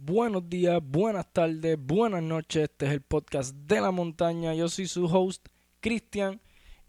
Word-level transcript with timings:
Buenos 0.00 0.48
días, 0.48 0.80
buenas 0.80 1.26
tardes, 1.32 1.76
buenas 1.76 2.22
noches. 2.22 2.70
Este 2.70 2.86
es 2.86 2.92
el 2.92 3.00
podcast 3.00 3.52
de 3.52 3.80
la 3.80 3.90
montaña. 3.90 4.54
Yo 4.54 4.68
soy 4.68 4.86
su 4.86 5.06
host, 5.06 5.48
Cristian, 5.80 6.40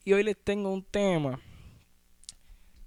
y 0.05 0.13
hoy 0.13 0.21
les 0.21 0.37
tengo 0.37 0.71
un 0.71 0.83
tema 0.83 1.41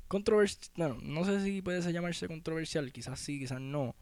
controversial. 0.06 0.96
no 1.02 1.24
sé 1.24 1.42
si 1.42 1.60
puede 1.60 1.92
llamarse 1.92 2.28
controversial, 2.28 2.92
quizás 2.92 3.18
sí, 3.18 3.40
quizás 3.40 3.60
no. 3.60 3.96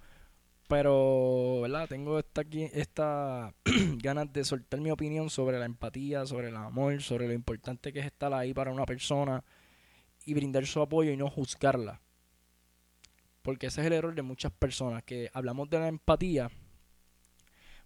Pero, 0.69 1.63
¿verdad? 1.63 1.89
Tengo 1.89 2.19
esta, 2.19 2.43
esta 2.75 3.55
ganas 3.97 4.31
de 4.31 4.45
soltar 4.45 4.79
mi 4.79 4.91
opinión 4.91 5.31
sobre 5.31 5.59
la 5.59 5.65
empatía, 5.65 6.27
sobre 6.27 6.49
el 6.51 6.57
amor, 6.57 7.01
sobre 7.01 7.29
lo 7.29 7.33
importante 7.33 7.95
que 7.95 8.01
es 8.01 8.07
estar 8.07 8.35
ahí 8.35 8.53
para 8.53 8.73
una 8.73 8.85
persona 8.85 9.43
y 10.27 10.35
brindar 10.35 10.67
su 10.67 10.83
apoyo 10.83 11.13
y 11.13 11.17
no 11.17 11.31
juzgarla 11.31 12.03
porque 13.43 13.67
ese 13.67 13.81
es 13.81 13.87
el 13.87 13.93
error 13.93 14.15
de 14.15 14.23
muchas 14.23 14.53
personas, 14.53 15.03
que 15.03 15.31
hablamos 15.33 15.71
de 15.71 15.79
la 15.79 15.89
empatía, 15.89 16.51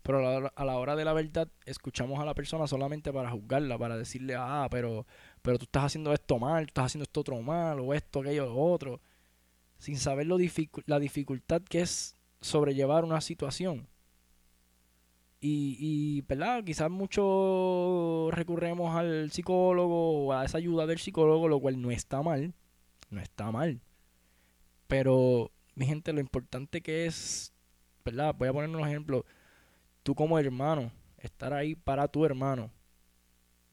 pero 0.04 0.18
a 0.18 0.64
la, 0.64 0.76
hora, 0.76 0.96
de 0.96 1.04
la 1.06 1.14
verdad 1.14 1.48
escuchamos 1.64 2.20
a 2.20 2.26
la 2.26 2.34
persona 2.34 2.66
solamente 2.66 3.10
para 3.10 3.30
juzgarla, 3.30 3.78
para 3.78 3.96
decirle, 3.96 4.34
ah, 4.36 4.68
pero, 4.70 5.06
pero 5.40 5.58
tú 5.58 5.64
estás 5.64 5.84
haciendo 5.84 6.12
esto 6.12 6.38
mal, 6.38 6.66
tú 6.66 6.70
estás 6.72 6.86
haciendo 6.86 7.04
esto 7.04 7.20
otro 7.20 7.40
mal, 7.40 7.80
o 7.80 7.94
esto, 7.94 8.20
aquello, 8.20 8.44
lo 8.44 8.56
otro, 8.56 9.00
sin 9.78 9.96
saber 9.96 10.26
lo 10.26 10.36
la 10.84 10.98
dificultad 10.98 11.62
que 11.62 11.80
es 11.80 12.16
sobrellevar 12.42 13.04
una 13.04 13.22
situación. 13.22 13.88
Y, 15.40 15.76
y 15.78 16.20
¿verdad? 16.22 16.62
Quizás 16.64 16.90
mucho 16.90 18.28
recurremos 18.30 18.94
al 18.94 19.30
psicólogo 19.30 20.26
o 20.26 20.32
a 20.34 20.44
esa 20.44 20.58
ayuda 20.58 20.86
del 20.86 20.98
psicólogo, 20.98 21.48
lo 21.48 21.60
cual 21.60 21.80
no 21.80 21.90
está 21.90 22.22
mal, 22.22 22.52
no 23.08 23.20
está 23.22 23.50
mal. 23.50 23.80
Pero, 24.96 25.50
mi 25.74 25.86
gente, 25.86 26.12
lo 26.12 26.20
importante 26.20 26.80
que 26.80 27.06
es, 27.06 27.52
¿verdad? 28.04 28.32
Voy 28.38 28.46
a 28.46 28.52
poner 28.52 28.70
un 28.70 28.86
ejemplo. 28.86 29.26
Tú 30.04 30.14
como 30.14 30.38
hermano, 30.38 30.92
estar 31.18 31.52
ahí 31.52 31.74
para 31.74 32.06
tu 32.06 32.24
hermano. 32.24 32.70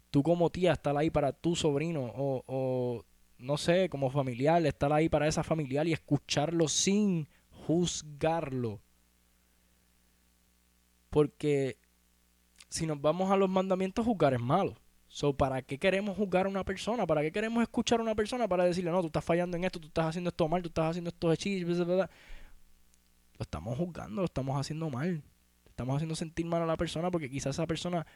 Tú 0.10 0.24
como 0.24 0.50
tía, 0.50 0.72
estar 0.74 0.98
ahí 0.98 1.12
para 1.12 1.32
tu 1.32 1.56
sobrino. 1.56 2.12
O, 2.16 2.44
o 2.48 3.06
no 3.38 3.58
sé, 3.58 3.88
como 3.88 4.10
familiar, 4.10 4.66
estar 4.66 4.92
ahí 4.92 5.10
para 5.10 5.28
esa 5.28 5.44
familiar 5.44 5.88
y 5.88 5.94
escucharlo 5.94 6.68
sin 6.68 7.28
juzgarlo. 7.68 8.82
Porque 11.12 11.78
si 12.68 12.88
nos 12.88 13.00
vamos 13.00 13.30
a 13.30 13.38
los 13.38 13.48
mandamientos, 13.48 14.04
juzgar 14.08 14.34
es 14.34 14.42
malo. 14.42 14.76
So, 15.14 15.34
¿para 15.34 15.62
qué 15.62 15.78
queremos 15.78 16.16
juzgar 16.16 16.46
a 16.46 16.50
una 16.50 16.64
persona? 16.64 17.06
¿Para 17.06 17.22
qué 17.22 17.34
queremos 17.34 17.62
escuchar 17.62 18.00
a 18.00 18.04
una 18.04 18.16
persona 18.16 18.48
para 18.48 18.64
decirle, 18.64 18.92
no, 18.92 19.02
tú 19.02 19.08
estás 19.08 19.26
fallando 19.26 19.58
en 19.58 19.66
esto, 19.66 19.78
tú 19.78 19.88
estás 19.88 20.06
haciendo 20.06 20.30
esto 20.30 20.48
mal, 20.48 20.62
tú 20.62 20.70
estás 20.70 20.92
haciendo 20.92 21.10
esto 21.10 21.34
hechizos, 21.34 21.86
Lo 21.86 22.08
estamos 23.38 23.78
juzgando, 23.78 24.22
lo 24.22 24.26
estamos 24.26 24.58
haciendo 24.58 24.90
mal. 24.90 25.22
Estamos 25.68 25.98
haciendo 25.98 26.16
sentir 26.16 26.46
mal 26.46 26.62
a 26.62 26.66
la 26.66 26.78
persona 26.78 27.12
porque 27.12 27.30
quizás 27.30 27.58
esa 27.58 27.68
persona 27.68 28.08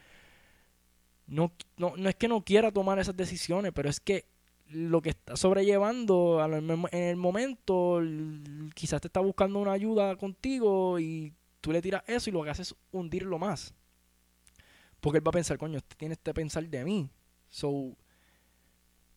no, 1.26 1.52
no, 1.76 1.92
no 1.98 2.08
es 2.08 2.14
que 2.14 2.28
no 2.28 2.42
quiera 2.42 2.72
tomar 2.72 2.98
esas 2.98 3.14
decisiones, 3.14 3.72
pero 3.74 3.90
es 3.90 4.00
que 4.00 4.24
lo 4.70 5.02
que 5.02 5.10
está 5.10 5.36
sobrellevando 5.36 6.42
en 6.46 6.88
el 6.98 7.16
momento, 7.16 8.00
quizás 8.74 9.02
te 9.02 9.08
está 9.08 9.20
buscando 9.20 9.58
una 9.58 9.72
ayuda 9.72 10.16
contigo 10.16 10.98
y 10.98 11.34
tú 11.60 11.72
le 11.72 11.82
tiras 11.82 12.04
eso 12.06 12.30
y 12.30 12.32
lo 12.32 12.42
que 12.42 12.50
haces 12.50 12.68
es 12.68 12.76
hundirlo 12.90 13.38
más. 13.38 13.74
Porque 15.06 15.18
él 15.18 15.24
va 15.24 15.28
a 15.28 15.34
pensar, 15.34 15.56
coño, 15.56 15.78
este 15.78 15.94
tiene 15.94 16.14
este 16.14 16.34
pensar 16.34 16.68
de 16.68 16.84
mí. 16.84 17.08
So, 17.48 17.96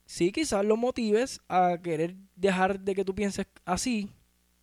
sí, 0.05 0.31
quizás 0.31 0.63
lo 0.63 0.77
motives 0.77 1.41
a 1.47 1.79
querer 1.81 2.15
dejar 2.35 2.79
de 2.79 2.93
que 2.93 3.03
tú 3.03 3.15
pienses 3.15 3.47
así, 3.65 4.11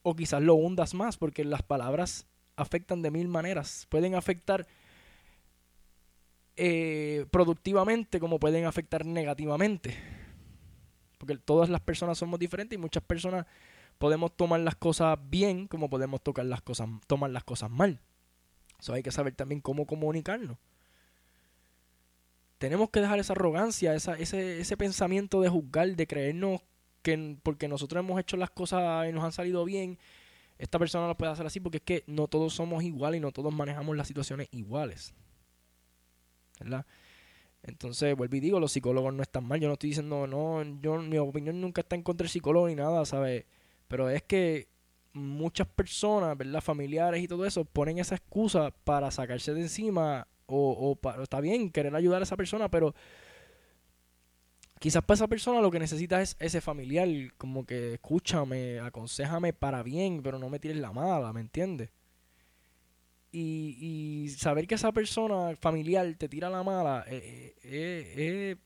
o 0.02 0.14
quizás 0.14 0.40
lo 0.40 0.54
hundas 0.54 0.94
más, 0.94 1.16
porque 1.16 1.44
las 1.44 1.62
palabras 1.62 2.28
afectan 2.54 3.02
de 3.02 3.10
mil 3.10 3.26
maneras. 3.26 3.88
Pueden 3.88 4.14
afectar 4.14 4.68
eh, 6.54 7.26
productivamente 7.32 8.20
como 8.20 8.38
pueden 8.38 8.64
afectar 8.64 9.04
negativamente. 9.04 9.96
Porque 11.18 11.36
todas 11.38 11.68
las 11.68 11.80
personas 11.80 12.18
somos 12.18 12.38
diferentes 12.38 12.78
y 12.78 12.80
muchas 12.80 13.02
personas 13.02 13.46
podemos 13.98 14.36
tomar 14.36 14.60
las 14.60 14.76
cosas 14.76 15.18
bien 15.28 15.66
como 15.66 15.90
podemos 15.90 16.22
tocar 16.22 16.46
las 16.46 16.62
cosas, 16.62 16.88
tomar 17.08 17.30
las 17.30 17.42
cosas 17.42 17.68
mal. 17.68 18.00
Eso 18.78 18.92
hay 18.92 19.02
que 19.02 19.10
saber 19.10 19.34
también 19.34 19.60
cómo 19.60 19.88
comunicarlo 19.88 20.56
tenemos 22.58 22.90
que 22.90 23.00
dejar 23.00 23.18
esa 23.18 23.32
arrogancia, 23.34 23.94
ese, 23.94 24.60
ese 24.60 24.76
pensamiento 24.76 25.40
de 25.40 25.48
juzgar, 25.48 25.94
de 25.94 26.06
creernos 26.06 26.62
que 27.02 27.36
porque 27.42 27.68
nosotros 27.68 28.02
hemos 28.02 28.18
hecho 28.18 28.36
las 28.36 28.50
cosas 28.50 29.08
y 29.08 29.12
nos 29.12 29.22
han 29.22 29.32
salido 29.32 29.64
bien, 29.64 29.98
esta 30.58 30.78
persona 30.78 31.06
lo 31.06 31.16
puede 31.16 31.32
hacer 31.32 31.46
así, 31.46 31.60
porque 31.60 31.78
es 31.78 31.82
que 31.82 32.04
no 32.06 32.28
todos 32.28 32.54
somos 32.54 32.82
iguales 32.82 33.18
y 33.18 33.20
no 33.20 33.30
todos 33.30 33.54
manejamos 33.54 33.96
las 33.96 34.08
situaciones 34.08 34.48
iguales. 34.50 35.14
¿Verdad? 36.58 36.86
Entonces, 37.62 38.16
vuelvo 38.16 38.36
y 38.36 38.40
digo, 38.40 38.60
los 38.60 38.72
psicólogos 38.72 39.12
no 39.12 39.22
están 39.22 39.44
mal. 39.44 39.60
Yo 39.60 39.68
no 39.68 39.74
estoy 39.74 39.90
diciendo, 39.90 40.26
no, 40.26 40.62
yo, 40.80 41.02
mi 41.02 41.18
opinión 41.18 41.60
nunca 41.60 41.82
está 41.82 41.96
en 41.96 42.02
contra 42.02 42.24
del 42.24 42.30
psicólogo 42.30 42.68
ni 42.68 42.74
nada, 42.74 43.04
¿sabes? 43.04 43.44
Pero 43.88 44.08
es 44.08 44.22
que 44.22 44.68
muchas 45.12 45.66
personas, 45.66 46.36
¿verdad? 46.38 46.60
Familiares 46.60 47.22
y 47.22 47.28
todo 47.28 47.44
eso, 47.44 47.64
ponen 47.64 47.98
esa 47.98 48.14
excusa 48.14 48.70
para 48.84 49.10
sacarse 49.10 49.52
de 49.52 49.62
encima 49.62 50.26
o, 50.46 50.98
o 51.02 51.22
está 51.22 51.40
bien 51.40 51.70
querer 51.70 51.94
ayudar 51.94 52.20
a 52.20 52.24
esa 52.24 52.36
persona, 52.36 52.70
pero 52.70 52.94
quizás 54.78 55.02
para 55.02 55.16
esa 55.16 55.28
persona 55.28 55.60
lo 55.60 55.70
que 55.70 55.78
necesita 55.78 56.20
es 56.22 56.36
ese 56.38 56.60
familiar, 56.60 57.08
como 57.38 57.64
que 57.64 57.94
escúchame, 57.94 58.80
aconsejame 58.80 59.52
para 59.52 59.82
bien, 59.82 60.22
pero 60.22 60.38
no 60.38 60.48
me 60.48 60.58
tires 60.58 60.76
la 60.78 60.92
mala, 60.92 61.32
¿me 61.32 61.40
entiendes? 61.40 61.90
Y, 63.32 63.76
y 63.80 64.28
saber 64.30 64.66
que 64.66 64.76
esa 64.76 64.92
persona 64.92 65.54
familiar 65.56 66.14
te 66.16 66.28
tira 66.28 66.48
la 66.48 66.62
mala 66.62 67.04
eh, 67.08 67.54
eh, 67.64 68.14
eh, 68.16 68.56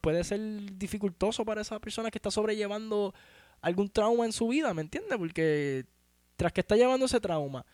puede 0.00 0.24
ser 0.24 0.40
dificultoso 0.78 1.44
para 1.44 1.60
esa 1.60 1.78
persona 1.78 2.10
que 2.10 2.18
está 2.18 2.30
sobrellevando 2.30 3.12
algún 3.60 3.90
trauma 3.90 4.24
en 4.24 4.32
su 4.32 4.48
vida, 4.48 4.72
¿me 4.72 4.82
entiendes? 4.82 5.18
Porque 5.18 5.84
tras 6.36 6.52
que 6.52 6.60
está 6.60 6.76
llevando 6.76 7.06
ese 7.06 7.20
trauma, 7.20 7.66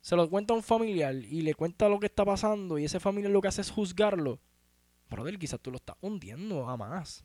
se 0.00 0.16
lo 0.16 0.28
cuenta 0.30 0.54
a 0.54 0.56
un 0.56 0.62
familiar 0.62 1.14
y 1.14 1.42
le 1.42 1.54
cuenta 1.54 1.88
lo 1.88 2.00
que 2.00 2.06
está 2.06 2.24
pasando 2.24 2.78
y 2.78 2.84
ese 2.84 3.00
familiar 3.00 3.30
lo 3.30 3.40
que 3.40 3.48
hace 3.48 3.60
es 3.60 3.70
juzgarlo, 3.70 4.40
brother, 5.10 5.38
quizás 5.38 5.60
tú 5.60 5.70
lo 5.70 5.76
estás 5.76 5.96
hundiendo 6.00 6.68
a 6.68 6.76
más. 6.76 7.24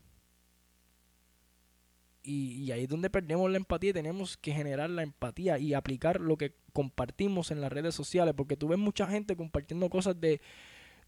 Y, 2.22 2.72
ahí 2.72 2.82
es 2.82 2.88
donde 2.88 3.08
perdemos 3.08 3.48
la 3.48 3.56
empatía 3.56 3.90
y 3.90 3.92
tenemos 3.92 4.36
que 4.36 4.52
generar 4.52 4.90
la 4.90 5.04
empatía 5.04 5.60
y 5.60 5.74
aplicar 5.74 6.20
lo 6.20 6.36
que 6.36 6.56
compartimos 6.72 7.52
en 7.52 7.60
las 7.60 7.72
redes 7.72 7.94
sociales, 7.94 8.34
porque 8.36 8.56
tú 8.56 8.66
ves 8.66 8.78
mucha 8.78 9.06
gente 9.06 9.36
compartiendo 9.36 9.88
cosas 9.88 10.20
de, 10.20 10.40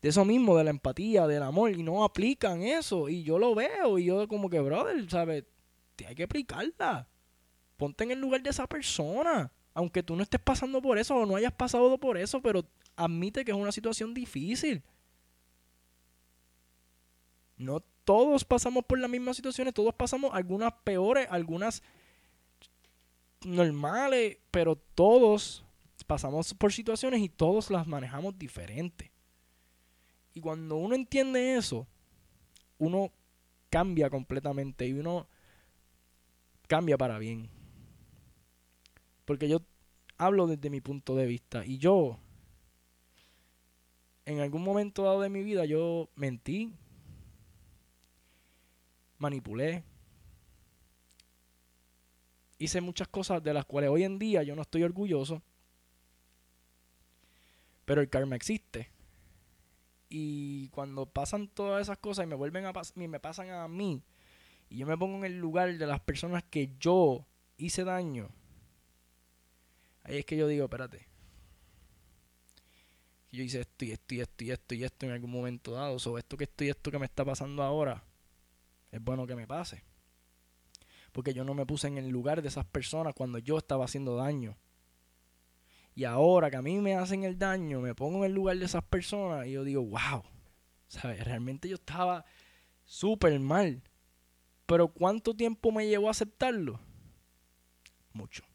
de 0.01 0.09
eso 0.09 0.25
mismo, 0.25 0.57
de 0.57 0.63
la 0.63 0.71
empatía, 0.71 1.27
del 1.27 1.43
amor, 1.43 1.73
y 1.73 1.83
no 1.83 2.05
aplican 2.05 2.63
eso. 2.63 3.09
Y 3.09 3.25
yo 3.25 3.37
lo 3.41 3.57
veo 3.57 3.99
y 3.99 4.05
yo 4.05 4.29
como 4.29 4.49
que, 4.49 4.61
brother, 4.61 5.11
¿sabes? 5.11 5.45
Hay 6.07 6.15
que 6.15 6.23
aplicarla. 6.23 7.09
Ponte 7.77 8.05
en 8.05 8.13
el 8.13 8.21
lugar 8.21 8.41
de 8.41 8.51
esa 8.51 8.69
persona 8.69 9.53
aunque 9.79 10.03
tú 10.03 10.17
no 10.17 10.25
estés 10.25 10.41
pasando 10.41 10.83
por 10.83 10.99
eso 10.99 11.15
o 11.15 11.25
no 11.25 11.37
hayas 11.37 11.53
pasado 11.53 11.97
por 11.99 12.19
eso, 12.19 12.43
pero 12.43 12.65
admite 12.97 13.45
que 13.45 13.53
es 13.53 13.57
una 13.57 13.71
situación 13.71 14.13
difícil. 14.13 14.83
No 17.57 17.79
todos 18.03 18.45
pasamos 18.45 18.85
por 18.85 18.99
las 18.99 19.09
mismas 19.09 19.37
situaciones, 19.37 19.73
todos 19.73 19.95
pasamos 19.95 20.35
algunas 20.35 20.73
peores, 20.83 21.29
algunas 21.31 21.85
normales, 23.45 24.39
pero 24.51 24.75
todos 24.75 25.65
pasamos 26.09 26.55
por 26.55 26.73
situaciones 26.73 27.21
y 27.21 27.29
todos 27.29 27.71
las 27.71 27.87
manejamos 27.87 28.37
diferente. 28.37 29.13
Y 30.35 30.41
cuando 30.41 30.75
uno 30.75 30.97
entiende 30.97 31.55
eso, 31.55 31.87
uno 32.79 33.13
cambia 33.71 34.11
completamente 34.11 34.89
y 34.89 34.95
uno 34.95 35.29
cambia 36.67 36.99
para 36.99 37.21
bien. 37.21 37.58
Porque 39.29 39.47
yo 39.47 39.61
hablo 40.17 40.47
desde 40.47 40.71
mi 40.71 40.81
punto 40.81 41.15
de 41.15 41.27
vista. 41.27 41.63
Y 41.63 41.77
yo, 41.77 42.19
en 44.25 44.41
algún 44.41 44.63
momento 44.63 45.03
dado 45.03 45.21
de 45.21 45.29
mi 45.29 45.43
vida, 45.43 45.67
yo 45.67 46.09
mentí, 46.15 46.73
manipulé, 49.19 49.85
hice 52.57 52.81
muchas 52.81 53.07
cosas 53.09 53.43
de 53.43 53.53
las 53.53 53.67
cuales 53.67 53.91
hoy 53.91 54.05
en 54.05 54.19
día 54.19 54.43
yo 54.45 54.57
no 54.57 54.63
estoy 54.63 54.83
orgulloso. 54.83 55.43
Pero 57.85 58.01
el 58.01 58.09
karma 58.09 58.35
existe. 58.35 58.91
Y 60.09 60.71
cuando 60.71 61.05
pasan 61.05 61.49
todas 61.49 61.83
esas 61.83 61.99
cosas 61.99 62.25
y 62.25 62.29
me 62.29 62.35
vuelven 62.35 62.65
a 62.65 62.73
pasar, 62.73 62.97
me 62.97 63.21
pasan 63.21 63.51
a 63.51 63.69
mí, 63.69 64.03
y 64.71 64.79
yo 64.79 64.87
me 64.87 64.97
pongo 64.97 65.19
en 65.19 65.25
el 65.27 65.39
lugar 65.39 65.77
de 65.77 65.87
las 65.87 66.01
personas 66.01 66.45
que 66.45 66.73
yo 66.81 67.27
hice 67.59 67.85
daño, 67.85 68.31
Ahí 70.09 70.19
es 70.19 70.25
que 70.25 70.37
yo 70.37 70.49
digo, 70.49 70.65
espérate. 70.65 71.07
Yo 73.31 73.43
hice 73.43 73.61
esto 73.61 73.85
y 73.85 73.91
esto 73.91 74.15
y 74.15 74.21
esto 74.21 74.45
y 74.45 74.51
esto 74.51 74.75
y 74.75 74.85
esto 74.85 75.07
en 75.07 75.13
algún 75.13 75.31
momento 75.31 75.73
dado. 75.73 75.99
Sobre 75.99 76.21
esto 76.21 76.39
que 76.39 76.45
esto 76.45 76.65
y 76.65 76.71
esto 76.71 76.91
que 76.91 76.99
me 76.99 77.05
está 77.05 77.27
pasando 77.27 77.63
ahora. 77.63 78.03
Es 78.91 79.03
bueno 79.03 79.27
que 79.27 79.37
me 79.37 79.47
pase. 79.47 79.85
Porque 81.13 81.35
yo 81.35 81.45
no 81.45 81.53
me 81.53 81.67
puse 81.67 81.89
en 81.89 81.99
el 81.99 82.09
lugar 82.09 82.41
de 82.41 82.49
esas 82.49 82.65
personas 82.65 83.13
cuando 83.15 83.39
yo 83.39 83.59
estaba 83.59 83.85
haciendo 83.85 84.17
daño. 84.17 84.57
Y 85.95 86.05
ahora 86.05 86.51
que 86.51 86.57
a 86.57 86.63
mí 86.63 86.79
me 86.79 86.95
hacen 86.95 87.25
el 87.25 87.39
daño, 87.39 87.81
me 87.81 87.95
pongo 87.95 88.19
en 88.19 88.31
el 88.31 88.33
lugar 88.33 88.57
de 88.57 88.65
esas 88.65 88.85
personas 88.85 89.47
y 89.47 89.53
yo 89.53 89.65
digo, 89.65 89.83
wow, 89.83 90.23
¿sabes? 90.87 91.23
Realmente 91.23 91.69
yo 91.69 91.75
estaba 91.75 92.25
súper 92.85 93.39
mal. 93.41 93.83
Pero 94.65 94.89
¿cuánto 94.89 95.35
tiempo 95.35 95.71
me 95.71 95.87
llevó 95.87 96.09
a 96.09 96.13
aceptarlo? 96.13 96.81
Mucho. 98.13 98.48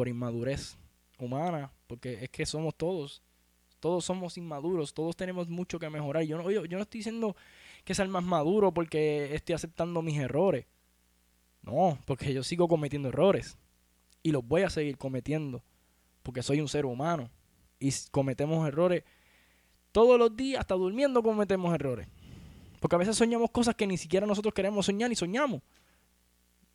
Por 0.00 0.08
inmadurez 0.08 0.78
humana, 1.18 1.70
porque 1.86 2.24
es 2.24 2.30
que 2.30 2.46
somos 2.46 2.74
todos. 2.74 3.22
Todos 3.80 4.02
somos 4.02 4.38
inmaduros, 4.38 4.94
todos 4.94 5.14
tenemos 5.14 5.46
mucho 5.50 5.78
que 5.78 5.90
mejorar. 5.90 6.22
Yo 6.22 6.38
no, 6.38 6.50
yo, 6.50 6.64
yo 6.64 6.78
no 6.78 6.84
estoy 6.84 7.00
diciendo 7.00 7.36
que 7.84 7.94
sea 7.94 8.06
el 8.06 8.10
más 8.10 8.24
maduro 8.24 8.72
porque 8.72 9.34
estoy 9.34 9.56
aceptando 9.56 10.00
mis 10.00 10.18
errores. 10.18 10.64
No, 11.60 11.98
porque 12.06 12.32
yo 12.32 12.42
sigo 12.42 12.66
cometiendo 12.66 13.10
errores. 13.10 13.58
Y 14.22 14.32
los 14.32 14.42
voy 14.42 14.62
a 14.62 14.70
seguir 14.70 14.96
cometiendo. 14.96 15.62
Porque 16.22 16.42
soy 16.42 16.62
un 16.62 16.68
ser 16.68 16.86
humano. 16.86 17.28
Y 17.78 17.92
cometemos 18.10 18.66
errores 18.66 19.04
todos 19.92 20.18
los 20.18 20.34
días, 20.34 20.60
hasta 20.60 20.76
durmiendo 20.76 21.22
cometemos 21.22 21.74
errores. 21.74 22.08
Porque 22.80 22.96
a 22.96 22.98
veces 23.00 23.16
soñamos 23.16 23.50
cosas 23.50 23.74
que 23.74 23.86
ni 23.86 23.98
siquiera 23.98 24.26
nosotros 24.26 24.54
queremos 24.54 24.86
soñar 24.86 25.12
y 25.12 25.14
soñamos. 25.14 25.60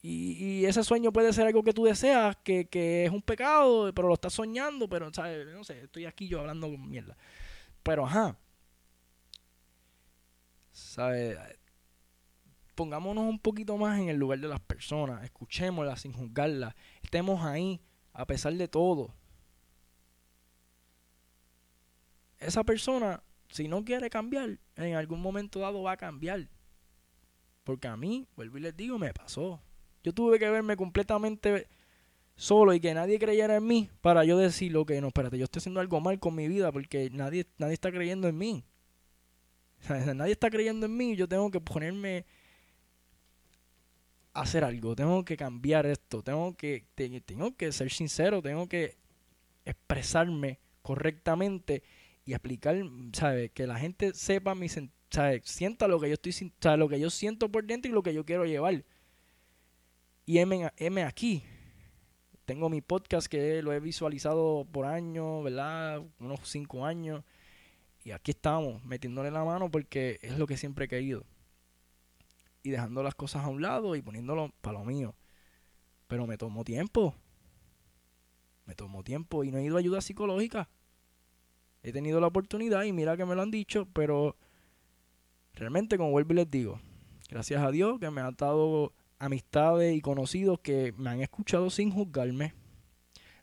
Y, 0.08 0.66
ese 0.66 0.84
sueño 0.84 1.12
puede 1.12 1.34
ser 1.34 1.48
algo 1.48 1.64
que 1.64 1.74
tú 1.74 1.86
deseas, 1.86 2.36
que, 2.44 2.68
que, 2.68 3.06
es 3.06 3.12
un 3.12 3.24
pecado, 3.24 3.92
pero 3.92 4.08
lo 4.08 4.14
estás 4.14 4.34
soñando, 4.34 4.88
pero, 4.88 5.12
¿sabes? 5.12 5.48
No 5.48 5.64
sé, 5.64 5.82
estoy 5.82 6.06
aquí 6.06 6.28
yo 6.28 6.42
hablando 6.42 6.70
con 6.70 6.88
mierda. 6.88 7.18
Pero, 7.82 8.06
ajá. 8.06 8.38
¿Sabes? 10.72 11.40
Pongámonos 12.76 13.24
un 13.24 13.40
poquito 13.40 13.78
más 13.78 14.00
en 14.00 14.10
el 14.10 14.18
lugar 14.18 14.38
de 14.40 14.48
las 14.48 14.60
personas, 14.60 15.24
escuchémoslas 15.24 16.02
sin 16.02 16.14
juzgarlas, 16.14 16.76
estemos 17.02 17.44
ahí 17.44 17.82
a 18.14 18.28
pesar 18.28 18.54
de 18.54 18.68
todo. 18.68 19.12
Esa 22.38 22.64
persona, 22.64 23.24
si 23.50 23.68
no 23.68 23.84
quiere 23.84 24.12
cambiar, 24.12 24.60
en 24.76 24.96
algún 24.96 25.20
momento 25.20 25.62
dado 25.62 25.82
va 25.82 25.94
a 25.94 25.98
cambiar. 25.98 26.48
Porque 27.64 27.88
a 27.88 27.98
mí, 27.98 28.28
vuelvo 28.36 28.60
y 28.60 28.62
les 28.62 28.78
digo, 28.78 29.00
me 29.00 29.12
pasó. 29.12 29.65
Yo 30.06 30.14
tuve 30.14 30.38
que 30.38 30.48
verme 30.48 30.78
completamente 30.78 31.68
solo 32.36 32.76
y 32.76 32.80
que 32.80 32.94
nadie 32.94 33.18
creyera 33.18 33.56
en 33.56 33.66
mí 33.66 33.90
para 34.02 34.24
yo 34.24 34.38
decir, 34.38 34.72
lo 34.72 34.86
que 34.86 35.02
no, 35.02 35.08
espérate, 35.08 35.40
yo 35.40 35.46
estoy 35.46 35.62
haciendo 35.62 35.80
algo 35.80 36.00
mal 36.00 36.20
con 36.20 36.36
mi 36.36 36.48
vida 36.48 36.72
porque 36.72 37.10
nadie, 37.12 37.48
nadie 37.58 37.74
está 37.74 37.92
creyendo 37.92 38.28
en 38.28 38.38
mí. 38.38 38.64
nadie 40.16 40.34
está 40.34 40.52
creyendo 40.52 40.86
en 40.86 40.96
mí, 40.96 41.16
yo 41.16 41.28
tengo 41.28 41.50
que 41.50 41.60
ponerme 41.60 42.24
a 44.34 44.42
hacer 44.42 44.64
algo, 44.64 44.96
tengo 44.96 45.26
que 45.26 45.38
cambiar 45.38 45.88
esto, 45.88 46.22
tengo 46.22 46.56
que, 46.56 46.86
tengo 47.26 47.58
que 47.58 47.72
ser 47.72 47.92
sincero, 47.92 48.44
tengo 48.44 48.70
que 48.70 48.98
expresarme 49.66 50.60
correctamente 50.84 51.82
y 52.26 52.34
aplicar, 52.34 52.78
¿sabes? 53.14 53.50
Que 53.54 53.66
la 53.66 53.80
gente 53.80 54.14
sepa 54.14 54.54
mi, 54.54 54.68
¿sabes? 54.70 55.42
Sienta 55.46 55.88
lo 55.88 56.00
que 56.00 56.10
yo 56.10 56.14
estoy, 56.14 56.32
¿sabes? 56.60 56.78
Lo 56.78 56.90
que 56.90 57.00
yo 57.00 57.10
siento 57.10 57.52
por 57.52 57.66
dentro 57.66 57.90
y 57.90 57.94
lo 57.96 58.04
que 58.04 58.14
yo 58.14 58.24
quiero 58.24 58.46
llevar. 58.46 58.86
Y 60.28 60.40
M, 60.40 61.04
aquí. 61.04 61.44
Tengo 62.46 62.70
mi 62.70 62.82
podcast 62.82 63.28
que 63.28 63.62
lo 63.62 63.74
he 63.74 63.80
visualizado 63.80 64.66
por 64.72 64.86
años, 64.86 65.44
¿verdad? 65.44 66.04
Unos 66.20 66.40
cinco 66.44 66.86
años. 66.86 67.24
Y 68.04 68.12
aquí 68.12 68.32
estamos, 68.32 68.84
metiéndole 68.84 69.30
la 69.30 69.44
mano 69.44 69.70
porque 69.70 70.20
es 70.24 70.38
lo 70.38 70.48
que 70.48 70.58
siempre 70.58 70.86
he 70.86 70.88
querido. 70.88 71.26
Y 72.64 72.72
dejando 72.72 73.04
las 73.04 73.14
cosas 73.14 73.46
a 73.46 73.50
un 73.50 73.62
lado 73.62 73.96
y 73.96 74.02
poniéndolo 74.02 74.52
para 74.62 74.80
lo 74.80 74.86
mío. 74.86 75.16
Pero 76.08 76.26
me 76.26 76.38
tomó 76.38 76.64
tiempo. 76.64 77.16
Me 78.66 78.74
tomó 78.74 79.04
tiempo 79.04 79.44
y 79.44 79.52
no 79.52 79.60
he 79.60 79.64
ido 79.64 79.76
a 79.76 79.80
ayuda 79.80 80.02
psicológica. 80.02 80.70
He 81.84 81.92
tenido 81.92 82.20
la 82.20 82.28
oportunidad 82.28 82.84
y 82.84 82.94
mira 82.94 83.16
que 83.16 83.26
me 83.26 83.36
lo 83.36 83.44
han 83.44 83.52
dicho, 83.52 83.88
pero 83.94 84.36
realmente 85.54 85.98
como 85.98 86.10
vuelvo 86.10 86.34
y 86.34 86.38
les 86.38 86.50
digo, 86.50 86.82
gracias 87.30 87.62
a 87.62 87.70
Dios 87.70 88.00
que 88.00 88.10
me 88.10 88.22
ha 88.22 88.32
dado 88.32 88.92
amistades 89.26 89.96
y 89.96 90.02
conocidos 90.02 90.60
que 90.60 90.94
me 90.98 91.10
han 91.10 91.22
escuchado 91.22 91.70
sin 91.70 91.92
juzgarme, 91.92 92.54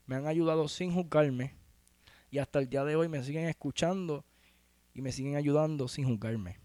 me 0.07 0.17
han 0.17 0.27
ayudado 0.27 0.69
sin 0.69 0.93
juzgarme 0.93 1.55
y 2.31 2.39
hasta 2.39 2.59
el 2.59 2.69
día 2.69 2.85
de 2.85 2.97
hoy 2.97 3.09
me 3.09 3.23
siguen 3.23 3.47
escuchando 3.47 4.25
y 4.95 5.03
me 5.03 5.13
siguen 5.13 5.37
ayudando 5.37 5.87
sin 5.89 6.07
juzgarme. 6.07 6.59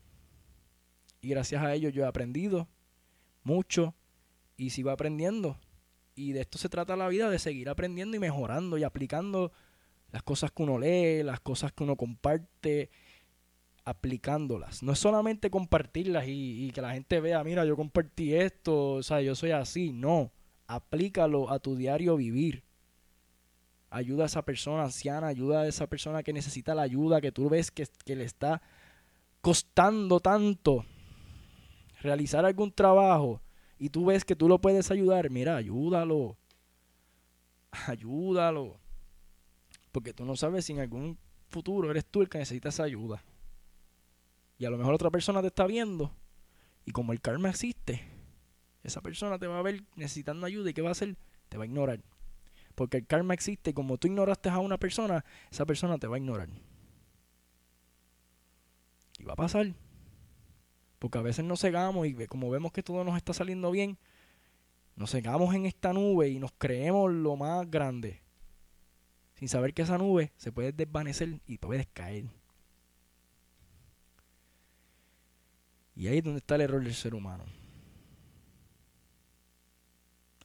Y 1.22 1.30
gracias 1.30 1.62
a 1.62 1.74
ellos 1.74 1.94
yo 1.94 2.04
he 2.04 2.08
aprendido 2.08 2.68
mucho 3.44 3.94
y 4.56 4.70
sigo 4.70 4.92
aprendiendo. 4.92 5.60
Y 6.16 6.32
de 6.32 6.42
esto 6.42 6.58
se 6.58 6.70
trata 6.70 6.96
la 6.96 7.08
vida, 7.10 7.30
de 7.30 7.38
seguir 7.38 7.70
aprendiendo 7.70 8.16
y 8.16 8.20
mejorando 8.20 8.78
y 8.78 8.84
aplicando 8.84 9.52
las 10.12 10.24
cosas 10.24 10.52
que 10.52 10.64
uno 10.64 10.80
lee, 10.80 11.22
las 11.24 11.42
cosas 11.42 11.74
que 11.74 11.84
uno 11.84 11.96
comparte 11.96 12.90
aplicándolas. 13.88 14.84
No 14.84 14.92
es 14.92 15.00
solamente 15.00 15.50
compartirlas 15.50 16.26
y, 16.28 16.72
que 16.72 16.82
la 16.82 16.92
gente 16.92 17.22
vea, 17.22 17.42
mira, 17.46 17.64
yo 17.64 17.78
compartí 17.78 18.34
esto, 18.34 18.96
o 18.96 19.04
sea, 19.04 19.22
yo 19.22 19.34
soy 19.34 19.52
así. 19.52 19.94
No, 19.94 20.34
aplícalo 20.68 21.50
a 21.50 21.60
tu 21.60 21.78
diario 21.78 22.18
vivir. 22.18 22.66
Ayuda 23.90 24.24
a 24.24 24.26
esa 24.26 24.42
persona 24.42 24.84
anciana, 24.84 25.28
ayuda 25.28 25.62
a 25.62 25.68
esa 25.68 25.88
persona 25.88 26.22
que 26.22 26.34
necesita 26.34 26.76
la 26.76 26.82
ayuda, 26.82 27.22
que 27.22 27.32
tú 27.32 27.48
ves 27.48 27.72
que, 27.72 27.88
que 28.04 28.18
le 28.18 28.26
está 28.26 28.62
costando 29.40 30.20
tanto 30.20 30.84
realizar 32.02 32.44
algún 32.44 32.74
trabajo 32.74 33.42
y 33.80 33.88
tú 33.88 34.04
ves 34.04 34.26
que 34.26 34.36
tú 34.36 34.50
lo 34.50 34.60
puedes 34.60 34.92
ayudar, 34.92 35.30
mira, 35.30 35.56
ayúdalo. 35.56 36.36
Ayúdalo. 37.88 38.82
Porque 39.94 40.14
tú 40.14 40.26
no 40.26 40.36
sabes 40.36 40.66
si 40.66 40.74
en 40.74 40.82
algún 40.82 41.18
futuro 41.50 41.90
eres 41.90 42.06
tú 42.06 42.22
el 42.22 42.28
que 42.28 42.40
necesita 42.40 42.68
esa 42.68 42.84
ayuda. 42.84 43.24
Y 44.58 44.66
a 44.66 44.70
lo 44.70 44.78
mejor 44.78 44.94
otra 44.94 45.12
persona 45.12 45.42
te 45.42 45.48
está 45.48 45.68
viendo. 45.68 46.12
Y 46.86 46.92
como 46.92 47.14
el 47.14 47.22
karma 47.22 47.50
existe, 47.50 48.02
esa 48.84 49.02
persona 49.02 49.38
te 49.38 49.48
va 49.48 49.60
a 49.60 49.62
ver 49.62 49.84
necesitando 49.96 50.46
ayuda. 50.46 50.70
¿Y 50.70 50.74
qué 50.74 50.82
va 50.82 50.90
a 50.90 50.94
hacer? 50.94 51.16
Te 51.50 51.58
va 51.58 51.64
a 51.64 51.68
ignorar. 51.68 52.02
Porque 52.76 52.98
el 52.98 53.06
karma 53.06 53.34
existe 53.34 53.74
como 53.74 53.98
tú 53.98 54.08
ignoraste 54.08 54.50
a 54.50 54.60
una 54.60 54.78
persona, 54.78 55.26
esa 55.52 55.66
persona 55.66 55.98
te 55.98 56.08
va 56.08 56.16
a 56.16 56.20
ignorar. 56.20 56.50
Y 59.20 59.24
va 59.24 59.34
a 59.34 59.36
pasar. 59.36 59.74
Porque 61.00 61.18
a 61.18 61.22
veces 61.22 61.46
nos 61.46 61.62
cegamos 61.62 62.08
y 62.08 62.28
como 62.28 62.50
vemos 62.50 62.72
que 62.72 62.84
todo 62.84 63.04
nos 63.04 63.18
está 63.18 63.34
saliendo 63.34 63.72
bien, 63.72 63.98
nos 64.96 65.12
cegamos 65.12 65.54
en 65.54 65.66
esta 65.66 65.94
nube 65.94 66.30
y 66.30 66.40
nos 66.40 66.52
creemos 66.58 67.12
lo 67.12 67.36
más 67.36 67.70
grande. 67.70 68.24
Sin 69.36 69.48
saber 69.48 69.74
que 69.74 69.84
esa 69.84 70.00
nube 70.00 70.32
se 70.38 70.52
puede 70.52 70.72
desvanecer 70.72 71.40
y 71.46 71.60
puedes 71.60 71.88
caer. 71.88 72.26
Y 75.98 76.08
ahí 76.08 76.20
es 76.20 76.24
donde 76.24 76.38
está 76.38 76.56
el 76.56 76.62
error 76.62 76.84
del 76.84 76.94
ser 76.94 77.16
humano. 77.16 77.44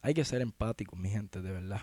Hay 0.01 0.15
que 0.15 0.25
ser 0.25 0.41
empáticos, 0.41 0.99
mi 0.99 1.09
gente, 1.09 1.41
de 1.41 1.51
verdad. 1.51 1.81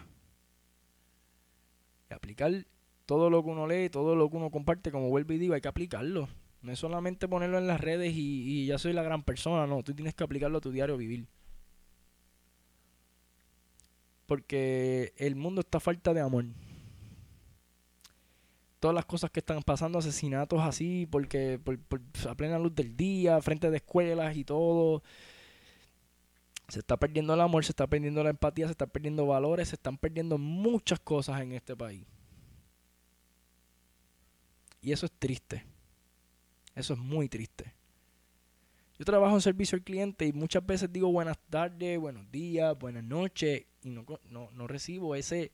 Y 2.10 2.14
aplicar 2.14 2.66
todo 3.06 3.30
lo 3.30 3.44
que 3.44 3.50
uno 3.50 3.68
lee, 3.68 3.88
todo 3.88 4.16
lo 4.16 4.28
que 4.28 4.36
uno 4.36 4.50
comparte, 4.50 4.90
como 4.90 5.08
vuelvo 5.08 5.32
y 5.34 5.38
digo, 5.38 5.54
hay 5.54 5.60
que 5.60 5.68
aplicarlo. 5.68 6.28
No 6.62 6.72
es 6.72 6.80
solamente 6.80 7.28
ponerlo 7.28 7.58
en 7.58 7.68
las 7.68 7.80
redes 7.80 8.12
y, 8.12 8.42
y 8.42 8.66
ya 8.66 8.76
soy 8.76 8.92
la 8.92 9.04
gran 9.04 9.22
persona, 9.22 9.66
no, 9.68 9.82
tú 9.84 9.94
tienes 9.94 10.14
que 10.14 10.24
aplicarlo 10.24 10.58
a 10.58 10.60
tu 10.60 10.72
diario 10.72 10.96
vivir. 10.96 11.28
Porque 14.26 15.14
el 15.16 15.36
mundo 15.36 15.60
está 15.60 15.78
falta 15.78 16.12
de 16.12 16.20
amor 16.20 16.46
todas 18.80 18.94
las 18.94 19.04
cosas 19.04 19.30
que 19.30 19.40
están 19.40 19.62
pasando, 19.62 19.98
asesinatos 19.98 20.60
así, 20.60 21.06
porque 21.10 21.60
por, 21.62 21.78
a 22.28 22.34
plena 22.34 22.58
luz 22.58 22.74
del 22.74 22.96
día, 22.96 23.40
frente 23.42 23.70
de 23.70 23.76
escuelas 23.76 24.36
y 24.36 24.44
todo. 24.44 25.02
Se 26.68 26.78
está 26.78 26.96
perdiendo 26.96 27.34
el 27.34 27.40
amor, 27.40 27.64
se 27.64 27.72
está 27.72 27.86
perdiendo 27.86 28.24
la 28.24 28.30
empatía, 28.30 28.66
se 28.66 28.72
están 28.72 28.88
perdiendo 28.88 29.26
valores, 29.26 29.68
se 29.68 29.74
están 29.74 29.98
perdiendo 29.98 30.38
muchas 30.38 30.98
cosas 30.98 31.40
en 31.42 31.52
este 31.52 31.76
país. 31.76 32.06
Y 34.80 34.92
eso 34.92 35.04
es 35.06 35.12
triste. 35.12 35.64
Eso 36.74 36.94
es 36.94 36.98
muy 36.98 37.28
triste. 37.28 37.74
Yo 38.98 39.04
trabajo 39.04 39.34
en 39.34 39.42
servicio 39.42 39.76
al 39.76 39.82
cliente 39.82 40.26
y 40.26 40.32
muchas 40.32 40.64
veces 40.64 40.90
digo 40.92 41.10
buenas 41.10 41.38
tardes, 41.50 41.98
buenos 41.98 42.30
días, 42.30 42.78
buenas 42.78 43.04
noches 43.04 43.64
y 43.82 43.90
no, 43.90 44.04
no, 44.30 44.50
no 44.52 44.66
recibo 44.66 45.14
ese, 45.14 45.50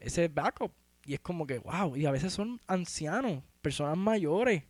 ese 0.00 0.28
backup 0.28 0.72
y 1.06 1.14
es 1.14 1.20
como 1.20 1.46
que, 1.46 1.58
wow, 1.60 1.96
y 1.96 2.04
a 2.06 2.10
veces 2.10 2.32
son 2.32 2.60
ancianos, 2.66 3.42
personas 3.62 3.96
mayores. 3.96 4.64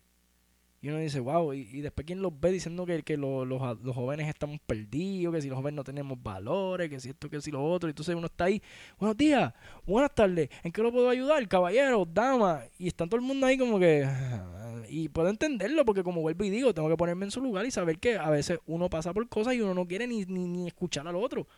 Y 0.82 0.88
uno 0.90 0.98
dice, 0.98 1.18
wow, 1.18 1.54
y, 1.54 1.80
después 1.80 2.06
quien 2.06 2.20
los 2.20 2.38
ve 2.38 2.52
diciendo 2.52 2.84
que, 2.84 3.02
que 3.02 3.16
los, 3.16 3.48
los, 3.48 3.60
jóvenes 3.94 4.28
estamos 4.28 4.60
perdidos, 4.66 5.34
que 5.34 5.40
si 5.40 5.48
los 5.48 5.56
jóvenes 5.56 5.76
no 5.76 5.84
tenemos 5.84 6.22
valores, 6.22 6.90
que 6.90 7.00
si 7.00 7.08
esto, 7.08 7.30
que 7.30 7.40
si 7.40 7.50
lo 7.50 7.64
otro. 7.64 7.88
Y 7.88 7.92
entonces 7.92 8.14
uno 8.14 8.26
está 8.26 8.44
ahí, 8.44 8.62
buenos 8.98 9.16
días, 9.16 9.52
buenas 9.86 10.14
tardes, 10.14 10.50
¿en 10.62 10.70
qué 10.70 10.82
lo 10.82 10.92
puedo 10.92 11.08
ayudar? 11.08 11.48
Caballero, 11.48 12.04
dama. 12.04 12.64
Y 12.78 12.88
está 12.88 13.06
todo 13.06 13.16
el 13.16 13.22
mundo 13.22 13.46
ahí 13.46 13.58
como 13.58 13.78
que... 13.78 14.06
Y 14.88 15.08
puedo 15.08 15.28
entenderlo 15.30 15.84
porque 15.84 16.04
como 16.04 16.20
vuelvo 16.20 16.44
y 16.44 16.50
digo, 16.50 16.72
tengo 16.72 16.88
que 16.88 16.96
ponerme 16.96 17.24
en 17.24 17.32
su 17.32 17.40
lugar 17.40 17.66
y 17.66 17.72
saber 17.72 17.98
que 17.98 18.16
a 18.18 18.30
veces 18.30 18.60
uno 18.66 18.88
pasa 18.88 19.12
por 19.12 19.28
cosas 19.28 19.54
y 19.54 19.60
uno 19.60 19.74
no 19.74 19.84
quiere 19.84 20.06
ni, 20.06 20.24
ni, 20.26 20.46
ni 20.46 20.68
escuchar 20.68 21.08
al 21.08 21.16
otro. 21.16 21.48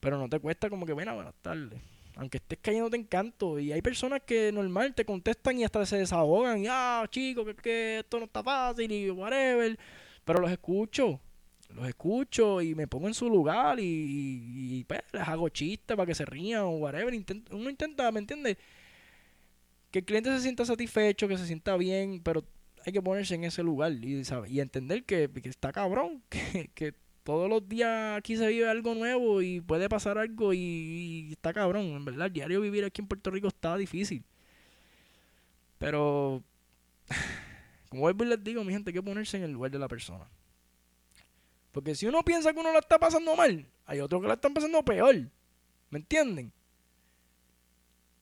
Pero 0.00 0.16
no 0.16 0.26
te 0.30 0.38
cuesta 0.40 0.70
como 0.70 0.86
que, 0.86 0.94
bueno, 0.94 1.14
buenas 1.14 1.34
tardes 1.42 1.82
aunque 2.16 2.38
estés 2.38 2.58
cayéndote 2.60 2.96
en 2.96 3.04
canto. 3.04 3.58
Y 3.58 3.72
hay 3.72 3.82
personas 3.82 4.22
que 4.26 4.52
normal 4.52 4.94
te 4.94 5.04
contestan 5.04 5.58
y 5.58 5.64
hasta 5.64 5.84
se 5.86 5.98
desahogan. 5.98 6.60
Y, 6.60 6.66
ah, 6.68 7.06
chico, 7.10 7.44
que, 7.44 7.54
que 7.54 7.98
esto 8.00 8.18
no 8.18 8.26
está 8.26 8.42
fácil 8.42 8.90
y 8.90 9.10
whatever. 9.10 9.78
Pero 10.24 10.40
los 10.40 10.50
escucho. 10.50 11.20
Los 11.74 11.88
escucho 11.88 12.62
y 12.62 12.74
me 12.74 12.86
pongo 12.86 13.08
en 13.08 13.14
su 13.14 13.28
lugar 13.28 13.78
y, 13.80 14.84
pues, 14.86 15.00
les 15.12 15.22
hago 15.26 15.48
chistes 15.48 15.96
para 15.96 16.06
que 16.06 16.14
se 16.14 16.24
rían 16.24 16.62
o 16.62 16.70
whatever. 16.70 17.12
uno 17.50 17.70
intenta, 17.70 18.12
¿me 18.12 18.20
entiendes? 18.20 18.56
Que 19.90 20.00
el 20.00 20.04
cliente 20.04 20.30
se 20.30 20.40
sienta 20.40 20.64
satisfecho, 20.64 21.26
que 21.26 21.36
se 21.36 21.46
sienta 21.46 21.76
bien, 21.76 22.20
pero 22.22 22.44
hay 22.86 22.92
que 22.92 23.02
ponerse 23.02 23.34
en 23.34 23.44
ese 23.44 23.62
lugar 23.62 23.92
y, 23.92 24.22
y 24.48 24.60
entender 24.60 25.04
que, 25.04 25.28
está 25.44 25.72
cabrón, 25.72 26.22
que, 26.28 26.70
que 26.74 26.94
todos 27.24 27.48
los 27.48 27.66
días 27.66 28.18
aquí 28.18 28.36
se 28.36 28.46
vive 28.46 28.68
algo 28.68 28.94
nuevo 28.94 29.40
y 29.40 29.60
puede 29.60 29.88
pasar 29.88 30.18
algo 30.18 30.52
y, 30.52 31.30
está 31.32 31.52
cabrón. 31.52 31.86
En 31.86 32.04
verdad, 32.04 32.26
el 32.26 32.32
diario 32.32 32.60
vivir 32.60 32.84
aquí 32.84 33.00
en 33.00 33.08
Puerto 33.08 33.30
Rico 33.30 33.48
está 33.48 33.76
difícil. 33.76 34.22
Pero, 35.78 36.42
como 37.88 38.02
vuelvo 38.02 38.24
y 38.24 38.28
les 38.28 38.44
digo, 38.44 38.62
mi 38.62 38.72
gente, 38.72 38.90
hay 38.90 38.94
que 38.94 39.02
ponerse 39.02 39.38
en 39.38 39.44
el 39.44 39.52
lugar 39.52 39.70
de 39.70 39.78
la 39.78 39.88
persona. 39.88 40.28
Porque 41.72 41.94
si 41.94 42.06
uno 42.06 42.22
piensa 42.22 42.52
que 42.52 42.60
uno 42.60 42.72
la 42.72 42.78
está 42.78 42.98
pasando 42.98 43.34
mal, 43.34 43.66
hay 43.86 44.00
otros 44.00 44.20
que 44.20 44.28
la 44.28 44.34
están 44.34 44.52
pasando 44.52 44.84
peor. 44.84 45.16
¿Me 45.90 45.98
entienden? 45.98 46.52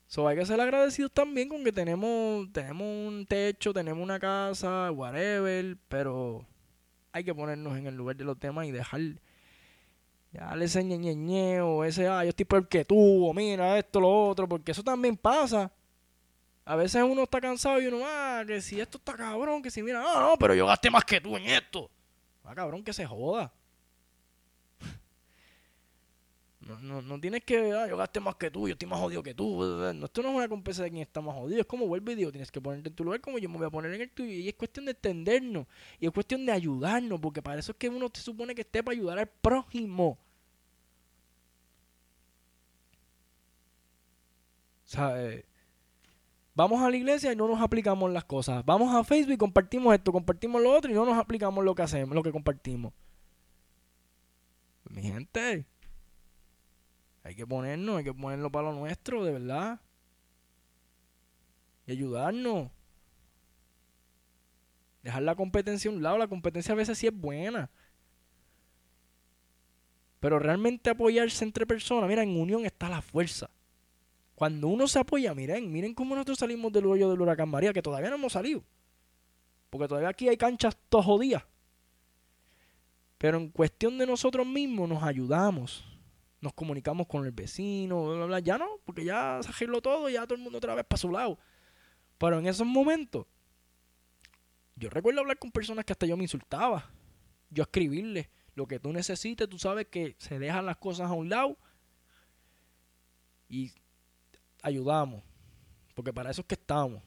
So, 0.06 0.28
hay 0.28 0.36
que 0.36 0.46
ser 0.46 0.60
agradecidos 0.60 1.10
también 1.10 1.48
con 1.48 1.64
que 1.64 1.72
tenemos, 1.72 2.52
tenemos 2.52 2.86
un 2.86 3.26
techo, 3.26 3.72
tenemos 3.72 4.02
una 4.02 4.20
casa, 4.20 4.92
whatever, 4.92 5.76
pero 5.88 6.46
hay 7.12 7.24
que 7.24 7.34
ponernos 7.34 7.76
en 7.76 7.86
el 7.86 7.94
lugar 7.94 8.16
de 8.16 8.24
los 8.24 8.38
temas 8.38 8.66
y 8.66 8.70
dejar 8.70 9.00
ya 10.32 10.54
ese 10.60 10.82
ñeñeñeo, 10.82 11.84
ese, 11.84 12.08
ah, 12.08 12.24
yo 12.24 12.30
estoy 12.30 12.46
peor 12.46 12.66
que 12.66 12.84
tú, 12.86 13.26
o 13.26 13.34
mira 13.34 13.78
esto, 13.78 14.00
lo 14.00 14.28
otro, 14.28 14.48
porque 14.48 14.72
eso 14.72 14.82
también 14.82 15.16
pasa. 15.16 15.70
A 16.64 16.76
veces 16.76 17.02
uno 17.02 17.24
está 17.24 17.40
cansado 17.40 17.80
y 17.82 17.86
uno, 17.86 17.98
ah, 18.02 18.42
que 18.46 18.62
si 18.62 18.80
esto 18.80 18.96
está 18.96 19.14
cabrón, 19.14 19.62
que 19.62 19.70
si 19.70 19.82
mira, 19.82 20.02
ah, 20.02 20.20
no, 20.20 20.36
pero 20.38 20.54
yo 20.54 20.66
gasté 20.66 20.90
más 20.90 21.04
que 21.04 21.20
tú 21.20 21.36
en 21.36 21.44
esto. 21.46 21.90
Ah, 22.44 22.54
cabrón, 22.54 22.82
que 22.82 22.92
se 22.92 23.04
joda. 23.04 23.52
No, 26.66 26.78
no, 26.78 27.02
no 27.02 27.20
tienes 27.20 27.42
que, 27.44 27.72
ah, 27.72 27.88
yo 27.88 27.96
gasté 27.96 28.20
más 28.20 28.36
que 28.36 28.50
tú, 28.50 28.68
yo 28.68 28.74
estoy 28.74 28.88
más 28.88 29.00
jodido 29.00 29.22
que 29.22 29.34
tú. 29.34 29.64
No, 29.94 30.06
esto 30.06 30.22
no 30.22 30.28
es 30.28 30.34
una 30.36 30.48
compensa 30.48 30.84
de 30.84 30.90
quién 30.90 31.02
está 31.02 31.20
más 31.20 31.34
jodido. 31.34 31.60
Es 31.60 31.66
como 31.66 31.86
vuelve 31.86 32.12
y 32.12 32.30
tienes 32.30 32.52
que 32.52 32.60
ponerte 32.60 32.88
en 32.88 32.94
tu 32.94 33.04
lugar 33.04 33.20
como 33.20 33.38
yo 33.38 33.48
me 33.48 33.58
voy 33.58 33.66
a 33.66 33.70
poner 33.70 33.92
en 33.94 34.02
el 34.02 34.10
tuyo. 34.10 34.30
Y 34.32 34.48
es 34.48 34.54
cuestión 34.54 34.86
de 34.86 34.92
entendernos. 34.92 35.66
Y 35.98 36.06
es 36.06 36.12
cuestión 36.12 36.46
de 36.46 36.52
ayudarnos. 36.52 37.20
Porque 37.20 37.42
para 37.42 37.58
eso 37.58 37.72
es 37.72 37.78
que 37.78 37.88
uno 37.88 38.08
se 38.12 38.22
supone 38.22 38.54
que 38.54 38.62
esté 38.62 38.82
para 38.82 38.94
ayudar 38.96 39.18
al 39.18 39.26
prójimo. 39.26 40.18
¿Sabes? 44.84 45.44
Vamos 46.54 46.82
a 46.82 46.90
la 46.90 46.96
iglesia 46.96 47.32
y 47.32 47.36
no 47.36 47.48
nos 47.48 47.60
aplicamos 47.60 48.10
las 48.12 48.24
cosas. 48.24 48.64
Vamos 48.64 48.94
a 48.94 49.02
Facebook 49.04 49.32
y 49.32 49.38
compartimos 49.38 49.94
esto, 49.94 50.12
compartimos 50.12 50.62
lo 50.62 50.70
otro 50.70 50.90
y 50.90 50.94
no 50.94 51.04
nos 51.06 51.18
aplicamos 51.18 51.64
lo 51.64 51.74
que 51.74 51.82
hacemos, 51.82 52.14
lo 52.14 52.22
que 52.22 52.30
compartimos. 52.30 52.92
Mi 54.90 55.02
gente, 55.02 55.66
hay 57.24 57.34
que 57.34 57.46
ponernos, 57.46 57.98
hay 57.98 58.04
que 58.04 58.14
ponerlo 58.14 58.50
para 58.50 58.70
lo 58.70 58.74
nuestro, 58.74 59.24
de 59.24 59.32
verdad. 59.32 59.80
Y 61.86 61.92
ayudarnos. 61.92 62.70
Dejar 65.02 65.22
la 65.22 65.34
competencia 65.34 65.90
a 65.90 65.94
un 65.94 66.02
lado. 66.02 66.18
La 66.18 66.28
competencia 66.28 66.72
a 66.72 66.76
veces 66.76 66.98
sí 66.98 67.06
es 67.06 67.14
buena. 67.14 67.70
Pero 70.20 70.38
realmente 70.38 70.90
apoyarse 70.90 71.44
entre 71.44 71.66
personas, 71.66 72.08
mira, 72.08 72.22
en 72.22 72.38
unión 72.38 72.64
está 72.64 72.88
la 72.88 73.02
fuerza. 73.02 73.50
Cuando 74.34 74.68
uno 74.68 74.86
se 74.86 74.98
apoya, 74.98 75.34
miren, 75.34 75.70
miren 75.70 75.94
cómo 75.94 76.14
nosotros 76.14 76.38
salimos 76.38 76.72
del 76.72 76.86
hoyo 76.86 77.10
del 77.10 77.20
huracán 77.20 77.48
María, 77.48 77.72
que 77.72 77.82
todavía 77.82 78.08
no 78.08 78.16
hemos 78.16 78.32
salido. 78.32 78.62
Porque 79.70 79.88
todavía 79.88 80.08
aquí 80.08 80.28
hay 80.28 80.36
canchas 80.36 80.76
todos 80.88 81.06
jodidas. 81.06 81.44
Pero 83.18 83.38
en 83.38 83.50
cuestión 83.50 83.98
de 83.98 84.06
nosotros 84.06 84.46
mismos 84.46 84.88
nos 84.88 85.02
ayudamos 85.02 85.84
nos 86.42 86.52
comunicamos 86.52 87.06
con 87.06 87.24
el 87.24 87.30
vecino, 87.30 88.26
bla, 88.26 88.40
ya 88.40 88.58
no, 88.58 88.80
porque 88.84 89.04
ya 89.04 89.38
se 89.42 89.48
arregló 89.48 89.80
todo, 89.80 90.10
ya 90.10 90.26
todo 90.26 90.34
el 90.34 90.42
mundo 90.42 90.58
otra 90.58 90.74
vez 90.74 90.84
para 90.84 90.98
su 90.98 91.08
lado. 91.08 91.38
Pero 92.18 92.40
en 92.40 92.46
esos 92.46 92.66
momentos, 92.66 93.26
yo 94.74 94.90
recuerdo 94.90 95.20
hablar 95.20 95.38
con 95.38 95.52
personas 95.52 95.84
que 95.84 95.92
hasta 95.92 96.04
yo 96.04 96.16
me 96.16 96.24
insultaba. 96.24 96.90
Yo 97.48 97.62
escribirle 97.62 98.28
lo 98.54 98.66
que 98.66 98.80
tú 98.80 98.92
necesites, 98.92 99.48
tú 99.48 99.56
sabes 99.56 99.86
que 99.86 100.16
se 100.18 100.40
dejan 100.40 100.66
las 100.66 100.76
cosas 100.78 101.08
a 101.08 101.14
un 101.14 101.28
lado 101.28 101.56
y 103.48 103.72
ayudamos, 104.62 105.22
porque 105.94 106.12
para 106.12 106.30
eso 106.32 106.40
es 106.40 106.46
que 106.48 106.56
estamos. 106.56 107.02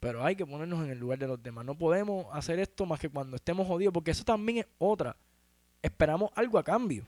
Pero 0.00 0.24
hay 0.24 0.34
que 0.34 0.46
ponernos 0.46 0.82
en 0.82 0.90
el 0.90 0.98
lugar 0.98 1.18
de 1.18 1.28
los 1.28 1.42
demás. 1.42 1.64
No 1.64 1.76
podemos 1.76 2.26
hacer 2.32 2.58
esto 2.58 2.86
más 2.86 2.98
que 2.98 3.10
cuando 3.10 3.36
estemos 3.36 3.66
jodidos, 3.66 3.92
porque 3.92 4.10
eso 4.10 4.24
también 4.24 4.58
es 4.58 4.66
otra. 4.78 5.16
Esperamos 5.82 6.30
algo 6.34 6.58
a 6.58 6.64
cambio. 6.64 7.04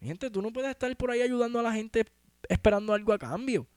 Gente, 0.00 0.28
tú 0.28 0.42
no 0.42 0.52
puedes 0.52 0.70
estar 0.70 0.94
por 0.96 1.12
ahí 1.12 1.22
ayudando 1.22 1.60
a 1.60 1.62
la 1.62 1.72
gente 1.72 2.04
esperando 2.48 2.92
algo 2.92 3.12
a 3.12 3.18
cambio. 3.18 3.68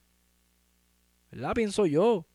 ¿Verdad? 1.32 1.54
Pienso 1.54 1.86
yo. 1.86 2.26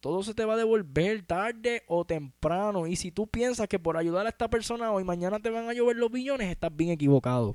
Todo 0.00 0.24
se 0.24 0.34
te 0.34 0.44
va 0.44 0.54
a 0.54 0.58
devolver 0.58 1.22
tarde 1.22 1.84
o 1.86 2.04
temprano. 2.04 2.88
Y 2.88 2.96
si 2.96 3.12
tú 3.12 3.28
piensas 3.28 3.68
que 3.68 3.78
por 3.78 3.96
ayudar 3.96 4.26
a 4.26 4.30
esta 4.30 4.50
persona 4.50 4.90
hoy 4.90 5.04
mañana 5.04 5.38
te 5.38 5.50
van 5.50 5.68
a 5.68 5.72
llover 5.72 5.96
los 5.96 6.10
billones, 6.10 6.50
estás 6.50 6.74
bien 6.74 6.90
equivocado. 6.90 7.54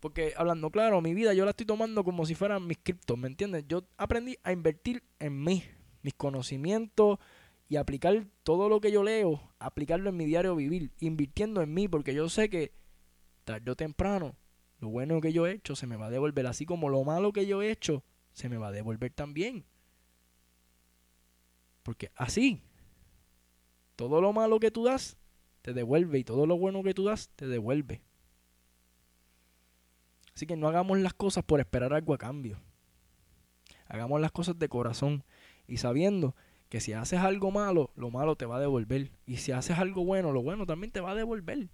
Porque 0.00 0.34
hablando 0.36 0.70
claro, 0.70 1.00
mi 1.00 1.14
vida 1.14 1.34
yo 1.34 1.44
la 1.44 1.50
estoy 1.50 1.66
tomando 1.66 2.04
como 2.04 2.26
si 2.26 2.34
fueran 2.34 2.66
mis 2.66 2.78
criptos, 2.78 3.18
¿me 3.18 3.28
entiendes? 3.28 3.64
Yo 3.66 3.88
aprendí 3.96 4.36
a 4.44 4.52
invertir 4.52 5.02
en 5.18 5.42
mí, 5.42 5.64
mis 6.02 6.14
conocimientos 6.14 7.18
y 7.68 7.76
aplicar 7.76 8.26
todo 8.42 8.68
lo 8.68 8.80
que 8.80 8.92
yo 8.92 9.02
leo, 9.02 9.52
aplicarlo 9.58 10.10
en 10.10 10.16
mi 10.16 10.26
diario 10.26 10.54
vivir, 10.54 10.92
invirtiendo 11.00 11.62
en 11.62 11.72
mí, 11.72 11.88
porque 11.88 12.14
yo 12.14 12.28
sé 12.28 12.48
que 12.48 12.72
tarde 13.44 13.70
o 13.70 13.76
temprano 13.76 14.36
lo 14.78 14.88
bueno 14.88 15.20
que 15.20 15.32
yo 15.32 15.46
he 15.46 15.52
hecho 15.52 15.74
se 15.74 15.86
me 15.86 15.96
va 15.96 16.06
a 16.06 16.10
devolver, 16.10 16.46
así 16.46 16.66
como 16.66 16.88
lo 16.88 17.02
malo 17.04 17.32
que 17.32 17.46
yo 17.46 17.62
he 17.62 17.70
hecho 17.70 18.04
se 18.32 18.48
me 18.48 18.58
va 18.58 18.68
a 18.68 18.72
devolver 18.72 19.12
también. 19.12 19.64
Porque 21.82 22.10
así, 22.16 22.60
todo 23.94 24.20
lo 24.20 24.32
malo 24.32 24.60
que 24.60 24.70
tú 24.70 24.84
das 24.84 25.16
te 25.62 25.72
devuelve 25.72 26.18
y 26.18 26.24
todo 26.24 26.46
lo 26.46 26.58
bueno 26.58 26.82
que 26.82 26.94
tú 26.94 27.04
das 27.04 27.30
te 27.36 27.46
devuelve. 27.46 28.02
Así 30.36 30.46
que 30.46 30.54
no 30.54 30.68
hagamos 30.68 30.98
las 30.98 31.14
cosas 31.14 31.44
por 31.44 31.60
esperar 31.60 31.94
algo 31.94 32.12
a 32.12 32.18
cambio. 32.18 32.60
Hagamos 33.88 34.20
las 34.20 34.32
cosas 34.32 34.58
de 34.58 34.68
corazón 34.68 35.24
y 35.66 35.78
sabiendo 35.78 36.36
que 36.68 36.78
si 36.78 36.92
haces 36.92 37.20
algo 37.20 37.50
malo, 37.50 37.90
lo 37.96 38.10
malo 38.10 38.36
te 38.36 38.44
va 38.44 38.56
a 38.56 38.60
devolver. 38.60 39.12
Y 39.24 39.38
si 39.38 39.52
haces 39.52 39.78
algo 39.78 40.04
bueno, 40.04 40.32
lo 40.32 40.42
bueno 40.42 40.66
también 40.66 40.92
te 40.92 41.00
va 41.00 41.12
a 41.12 41.14
devolver. 41.14 41.70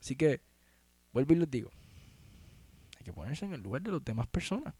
Así 0.00 0.16
que, 0.16 0.40
vuelvo 1.12 1.34
y 1.34 1.36
les 1.36 1.50
digo, 1.50 1.70
hay 2.98 3.04
que 3.04 3.12
ponerse 3.12 3.44
en 3.44 3.52
el 3.52 3.60
lugar 3.60 3.82
de 3.82 3.92
las 3.92 4.02
demás 4.02 4.28
personas. 4.28 4.72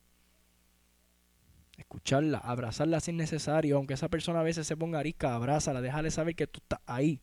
Escucharla, 1.77 2.39
abrazarla 2.39 3.01
si 3.01 3.11
es 3.11 3.17
necesario, 3.19 3.77
aunque 3.77 3.93
esa 3.93 4.09
persona 4.09 4.41
a 4.41 4.45
veces 4.45 4.67
se 4.67 4.79
ponga 4.79 4.99
arisca, 4.99 5.35
abrázala, 5.35 5.83
déjale 5.83 6.11
saber 6.11 6.35
que 6.35 6.47
tú 6.47 6.61
estás 6.61 6.81
ahí 6.87 7.21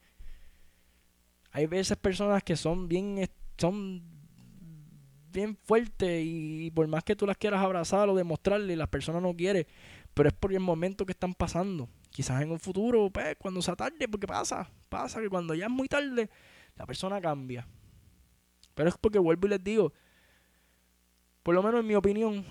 hay 1.56 1.68
veces 1.68 1.96
personas 1.96 2.44
que 2.44 2.58
son 2.58 2.90
bien, 2.90 3.30
son 3.58 4.04
bien 5.32 5.56
fuertes 5.56 6.22
y, 6.22 6.70
por 6.72 6.86
más 6.90 7.02
que 7.06 7.16
tú 7.16 7.26
las 7.26 7.38
quieras 7.38 7.64
abrazar 7.64 8.10
o 8.10 8.16
demostrarle, 8.16 8.76
las 8.76 8.90
personas 8.90 9.22
no 9.22 9.34
quieren, 9.34 9.66
pero 10.14 10.28
es 10.28 10.36
por 10.36 10.52
el 10.52 10.60
momento 10.60 11.06
que 11.06 11.14
están 11.14 11.34
pasando. 11.34 11.88
Quizás 12.10 12.42
en 12.42 12.52
un 12.52 12.60
futuro, 12.60 13.10
pues, 13.10 13.38
cuando 13.38 13.62
sea 13.62 13.78
tarde, 13.78 14.06
porque 14.10 14.28
pasa, 14.28 14.70
pasa 14.90 15.22
que 15.22 15.30
cuando 15.30 15.56
ya 15.56 15.68
es 15.68 15.72
muy 15.72 15.88
tarde, 15.88 16.30
la 16.76 16.86
persona 16.86 17.22
cambia. 17.22 17.66
Pero 18.74 18.90
es 18.90 18.98
porque 18.98 19.18
vuelvo 19.18 19.48
y 19.48 19.52
les 19.52 19.64
digo, 19.64 19.94
por 21.42 21.56
lo 21.56 21.64
menos 21.64 21.80
en 21.80 21.88
mi 21.88 21.96
opinión, 21.96 22.46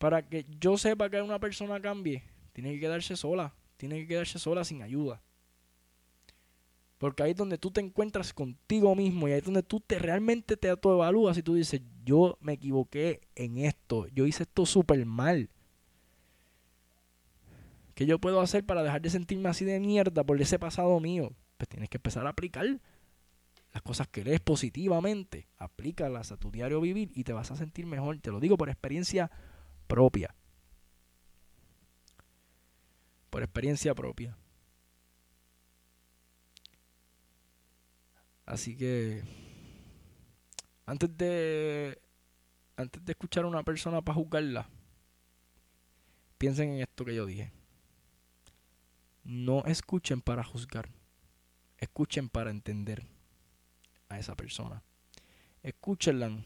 para 0.00 0.28
que 0.28 0.44
yo 0.58 0.76
sepa 0.76 1.08
que 1.08 1.22
una 1.22 1.38
persona 1.38 1.80
cambie, 1.80 2.24
tiene 2.52 2.72
que 2.72 2.80
quedarse 2.80 3.16
sola, 3.16 3.54
tiene 3.76 4.00
que 4.00 4.08
quedarse 4.08 4.40
sola 4.40 4.64
sin 4.64 4.82
ayuda. 4.82 5.22
Porque 6.98 7.22
ahí 7.22 7.30
es 7.30 7.36
donde 7.36 7.58
tú 7.58 7.70
te 7.70 7.80
encuentras 7.80 8.34
contigo 8.34 8.94
mismo 8.96 9.28
y 9.28 9.32
ahí 9.32 9.38
es 9.38 9.44
donde 9.44 9.62
tú 9.62 9.80
te 9.80 9.98
realmente 9.98 10.56
te 10.56 10.68
autoevalúas 10.68 11.38
y 11.38 11.42
tú 11.42 11.54
dices, 11.54 11.80
yo 12.04 12.36
me 12.40 12.54
equivoqué 12.54 13.20
en 13.36 13.58
esto, 13.58 14.08
yo 14.08 14.26
hice 14.26 14.42
esto 14.42 14.66
súper 14.66 15.06
mal. 15.06 15.48
¿Qué 17.94 18.06
yo 18.06 18.18
puedo 18.18 18.40
hacer 18.40 18.64
para 18.64 18.82
dejar 18.82 19.00
de 19.00 19.10
sentirme 19.10 19.48
así 19.48 19.64
de 19.64 19.80
mierda 19.80 20.24
por 20.24 20.40
ese 20.40 20.58
pasado 20.58 20.98
mío? 21.00 21.32
Pues 21.56 21.68
tienes 21.68 21.88
que 21.88 21.98
empezar 21.98 22.26
a 22.26 22.30
aplicar 22.30 22.64
las 23.72 23.82
cosas 23.82 24.08
que 24.08 24.24
lees 24.24 24.40
positivamente, 24.40 25.48
aplícalas 25.56 26.32
a 26.32 26.36
tu 26.36 26.50
diario 26.50 26.80
vivir 26.80 27.10
y 27.14 27.24
te 27.24 27.32
vas 27.32 27.50
a 27.50 27.56
sentir 27.56 27.86
mejor. 27.86 28.18
Te 28.18 28.30
lo 28.30 28.40
digo 28.40 28.56
por 28.56 28.70
experiencia 28.70 29.30
propia. 29.86 30.34
Por 33.30 33.42
experiencia 33.42 33.94
propia. 33.94 34.36
Así 38.48 38.74
que 38.78 39.22
antes 40.86 41.14
de 41.18 42.00
antes 42.76 43.04
de 43.04 43.12
escuchar 43.12 43.44
a 43.44 43.48
una 43.48 43.62
persona 43.62 44.00
para 44.00 44.14
juzgarla, 44.14 44.70
piensen 46.38 46.70
en 46.70 46.80
esto 46.80 47.04
que 47.04 47.14
yo 47.14 47.26
dije. 47.26 47.52
No 49.22 49.66
escuchen 49.66 50.22
para 50.22 50.42
juzgar, 50.44 50.88
escuchen 51.76 52.30
para 52.30 52.50
entender 52.50 53.04
a 54.08 54.18
esa 54.18 54.34
persona. 54.34 54.82
Escúchenla 55.62 56.42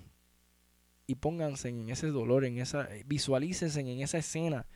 y 1.06 1.14
pónganse 1.14 1.68
en 1.68 1.88
ese 1.88 2.09
dolor, 2.09 2.44
en 2.44 2.59
esa, 2.59 2.88
visualícense 3.06 3.78
en 3.78 4.00
esa 4.00 4.18
escena. 4.18 4.66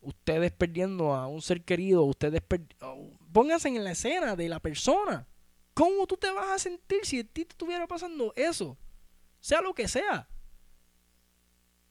Ustedes 0.00 0.52
perdiendo 0.52 1.12
a 1.12 1.26
un 1.26 1.42
ser 1.42 1.64
querido, 1.64 2.04
ustedes 2.04 2.40
oh, 2.82 3.18
pónganse 3.32 3.66
en 3.66 3.82
la 3.82 3.90
escena 3.90 4.36
de 4.36 4.48
la 4.48 4.60
persona. 4.60 5.26
¿Cómo 5.74 6.06
tú 6.06 6.16
te 6.16 6.30
vas 6.30 6.50
a 6.50 6.58
sentir 6.58 7.04
si 7.04 7.20
a 7.20 7.24
ti 7.24 7.44
te 7.44 7.52
estuviera 7.52 7.86
pasando 7.86 8.32
eso? 8.36 8.76
Sea 9.40 9.60
lo 9.60 9.74
que 9.74 9.88
sea. 9.88 10.28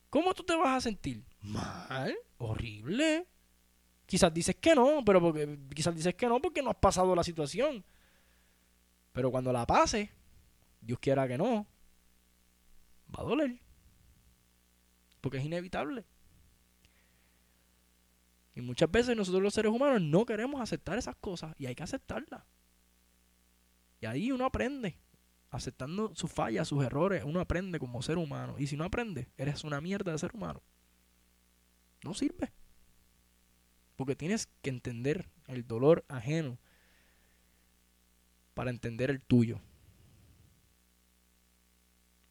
¿Cómo 0.10 0.34
tú 0.34 0.44
te 0.44 0.56
vas 0.56 0.78
a 0.78 0.82
sentir? 0.82 1.24
Mal, 1.42 2.16
horrible. 2.38 3.28
Quizás 4.06 4.34
dices 4.34 4.56
que 4.56 4.76
no, 4.76 5.04
pero 5.06 5.22
porque, 5.22 5.58
quizás 5.74 5.96
dices 5.96 6.14
que 6.16 6.28
no 6.28 6.42
porque 6.42 6.62
no 6.62 6.70
has 6.70 6.76
pasado 6.76 7.16
la 7.16 7.24
situación. 7.24 7.84
Pero 9.14 9.32
cuando 9.32 9.52
la 9.52 9.66
pase, 9.66 10.12
Dios 10.82 11.00
quiera 11.00 11.28
que 11.28 11.38
no, 11.38 11.66
va 13.16 13.22
a 13.22 13.26
doler. 13.26 13.60
Porque 15.22 15.38
es 15.38 15.46
inevitable. 15.46 16.06
Y 18.54 18.62
muchas 18.62 18.92
veces 18.92 19.16
nosotros 19.16 19.42
los 19.42 19.54
seres 19.54 19.72
humanos 19.72 20.02
no 20.02 20.26
queremos 20.26 20.62
aceptar 20.62 20.98
esas 20.98 21.16
cosas 21.16 21.56
y 21.58 21.68
hay 21.68 21.76
que 21.76 21.84
aceptarlas. 21.84 22.44
Y 24.02 24.08
ahí 24.08 24.32
uno 24.32 24.46
aprende, 24.46 24.98
aceptando 25.52 26.14
sus 26.16 26.32
fallas, 26.32 26.68
sus 26.68 26.84
errores, 26.84 27.24
uno 27.24 27.40
aprende 27.40 27.80
como 27.80 28.02
ser 28.02 28.18
humano. 28.18 28.56
Y 28.58 28.66
si 28.66 28.76
no 28.76 28.84
aprende, 28.84 29.30
eres 29.38 29.64
una 29.64 29.80
mierda 29.80 30.12
de 30.12 30.18
ser 30.18 30.32
humano. 30.34 30.62
No 32.04 32.16
sirve. 32.16 32.52
Porque 33.96 34.16
tienes 34.16 34.50
que 34.64 34.72
entender 34.72 35.30
el 35.46 35.68
dolor 35.68 36.04
ajeno 36.08 36.58
para 38.56 38.72
entender 38.72 39.12
el 39.12 39.22
tuyo. 39.22 39.62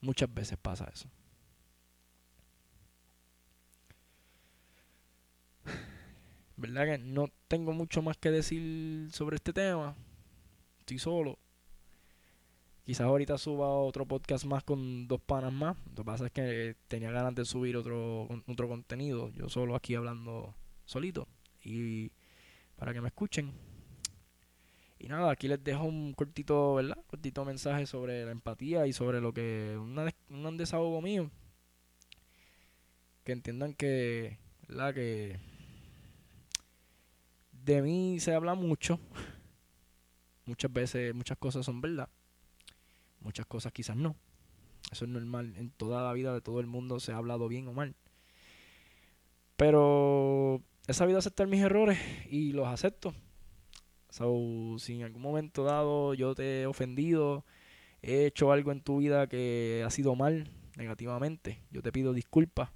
Muchas 0.00 0.32
veces 0.34 0.58
pasa 0.60 0.90
eso. 0.92 1.08
¿Verdad 6.56 6.86
que 6.86 6.98
no 6.98 7.28
tengo 7.46 7.72
mucho 7.72 8.02
más 8.02 8.16
que 8.16 8.32
decir 8.32 9.12
sobre 9.12 9.36
este 9.36 9.52
tema? 9.52 9.94
Estoy 10.80 10.98
solo. 10.98 11.38
Quizás 12.84 13.06
ahorita 13.06 13.38
suba 13.38 13.68
otro 13.68 14.06
podcast 14.06 14.44
más 14.46 14.64
con 14.64 15.06
dos 15.06 15.20
panas 15.20 15.52
más. 15.52 15.76
Lo 15.90 15.96
que 15.96 16.04
pasa 16.04 16.26
es 16.26 16.32
que 16.32 16.76
tenía 16.88 17.10
ganas 17.10 17.34
de 17.34 17.44
subir 17.44 17.76
otro, 17.76 18.28
otro 18.46 18.68
contenido. 18.68 19.30
Yo 19.30 19.48
solo 19.48 19.76
aquí 19.76 19.94
hablando 19.94 20.54
solito. 20.86 21.28
Y 21.62 22.10
para 22.76 22.92
que 22.92 23.00
me 23.00 23.08
escuchen. 23.08 23.52
Y 24.98 25.08
nada, 25.08 25.30
aquí 25.30 25.48
les 25.48 25.62
dejo 25.62 25.84
un 25.84 26.12
cortito, 26.14 26.74
¿verdad? 26.74 26.98
Cortito 27.06 27.44
mensaje 27.44 27.86
sobre 27.86 28.24
la 28.24 28.32
empatía 28.32 28.86
y 28.86 28.92
sobre 28.92 29.20
lo 29.20 29.32
que. 29.32 29.78
un 29.78 30.56
desahogo 30.56 31.00
mío. 31.00 31.30
Que 33.24 33.32
entiendan 33.32 33.74
que. 33.74 34.38
¿Verdad? 34.68 34.94
Que. 34.94 35.38
De 37.52 37.82
mí 37.82 38.18
se 38.20 38.34
habla 38.34 38.54
mucho. 38.54 38.98
Muchas 40.46 40.72
veces, 40.72 41.14
muchas 41.14 41.38
cosas 41.38 41.64
son 41.64 41.80
verdad. 41.80 42.08
Muchas 43.20 43.46
cosas 43.46 43.72
quizás 43.72 43.96
no. 43.96 44.16
Eso 44.90 45.04
es 45.04 45.10
normal. 45.10 45.54
En 45.56 45.70
toda 45.70 46.02
la 46.02 46.12
vida 46.12 46.32
de 46.32 46.40
todo 46.40 46.60
el 46.60 46.66
mundo 46.66 47.00
se 47.00 47.12
ha 47.12 47.16
hablado 47.16 47.48
bien 47.48 47.68
o 47.68 47.72
mal. 47.72 47.94
Pero 49.56 50.62
he 50.86 50.92
sabido 50.94 51.18
aceptar 51.18 51.46
mis 51.46 51.60
errores 51.60 51.98
y 52.30 52.52
los 52.52 52.66
acepto. 52.66 53.14
So, 54.08 54.76
si 54.78 54.96
en 54.96 55.02
algún 55.04 55.22
momento 55.22 55.62
dado 55.64 56.14
yo 56.14 56.34
te 56.34 56.62
he 56.62 56.66
ofendido, 56.66 57.44
he 58.02 58.26
hecho 58.26 58.50
algo 58.52 58.72
en 58.72 58.80
tu 58.80 58.98
vida 58.98 59.28
que 59.28 59.84
ha 59.86 59.90
sido 59.90 60.16
mal, 60.16 60.50
negativamente, 60.76 61.62
yo 61.70 61.82
te 61.82 61.92
pido 61.92 62.12
disculpas. 62.12 62.70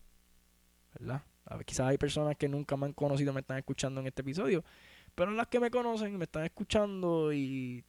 ¿Verdad? 0.99 1.23
A 1.47 1.57
ver, 1.57 1.67
quizás 1.67 1.89
hay 1.89 1.99
personas 1.99 2.37
que 2.37 2.49
nunca 2.49 2.77
me 2.77 2.87
han 2.87 2.93
conocido, 2.93 3.33
me 3.33 3.41
están 3.41 3.59
escuchando 3.59 4.01
en 4.01 4.07
este 4.07 4.23
episodio, 4.23 4.65
pero 5.15 5.33
las 5.33 5.49
que 5.49 5.59
me 5.59 5.71
conocen, 5.71 6.17
me 6.17 6.25
están 6.25 6.45
escuchando 6.45 7.33
y 7.33 7.85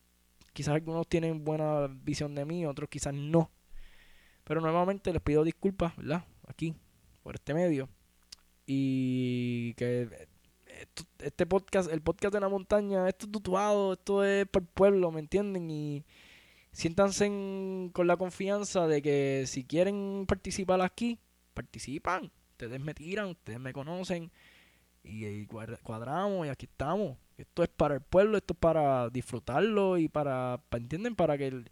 quizás 0.55 0.73
algunos 0.73 1.05
tienen 1.07 1.43
buena 1.43 1.87
visión 1.87 2.33
de 2.33 2.45
mí, 2.45 2.65
otros 2.65 2.89
quizás 2.89 3.13
no. 3.13 3.51
Pero 4.45 4.61
nuevamente 4.61 5.11
les 5.11 5.21
pido 5.21 5.43
disculpas, 5.43 5.95
¿verdad? 5.97 6.23
Aquí, 6.47 6.73
por 7.23 7.35
este 7.35 7.53
medio. 7.53 7.89
Y 8.65 9.73
que 9.73 10.27
este 11.19 11.45
podcast, 11.45 11.91
el 11.91 12.01
podcast 12.01 12.33
de 12.33 12.39
la 12.39 12.47
montaña, 12.47 13.09
esto 13.09 13.25
es 13.25 13.31
tutuado, 13.33 13.93
esto 13.93 14.23
es 14.23 14.47
para 14.47 14.63
el 14.63 14.71
pueblo, 14.71 15.11
¿me 15.11 15.19
entienden? 15.19 15.69
Y 15.69 16.05
siéntanse 16.71 17.25
con 17.91 18.07
la 18.07 18.15
confianza 18.15 18.87
de 18.87 19.01
que 19.01 19.43
si 19.47 19.65
quieren 19.65 20.23
participar 20.25 20.79
aquí, 20.81 21.19
participan. 21.53 22.31
Ustedes 22.51 22.79
me 22.79 22.93
tiran, 22.93 23.27
ustedes 23.27 23.59
me 23.59 23.73
conocen 23.73 24.31
y, 25.03 25.45
cuadramos 25.47 26.47
y 26.47 26.49
aquí 26.49 26.65
estamos. 26.65 27.17
Esto 27.37 27.63
es 27.63 27.69
para 27.69 27.95
el 27.95 28.01
pueblo, 28.01 28.37
esto 28.37 28.53
es 28.53 28.59
para 28.59 29.09
disfrutarlo 29.09 29.97
y 29.97 30.07
para, 30.07 30.61
¿entienden? 30.71 31.15
Para 31.15 31.37
que. 31.37 31.65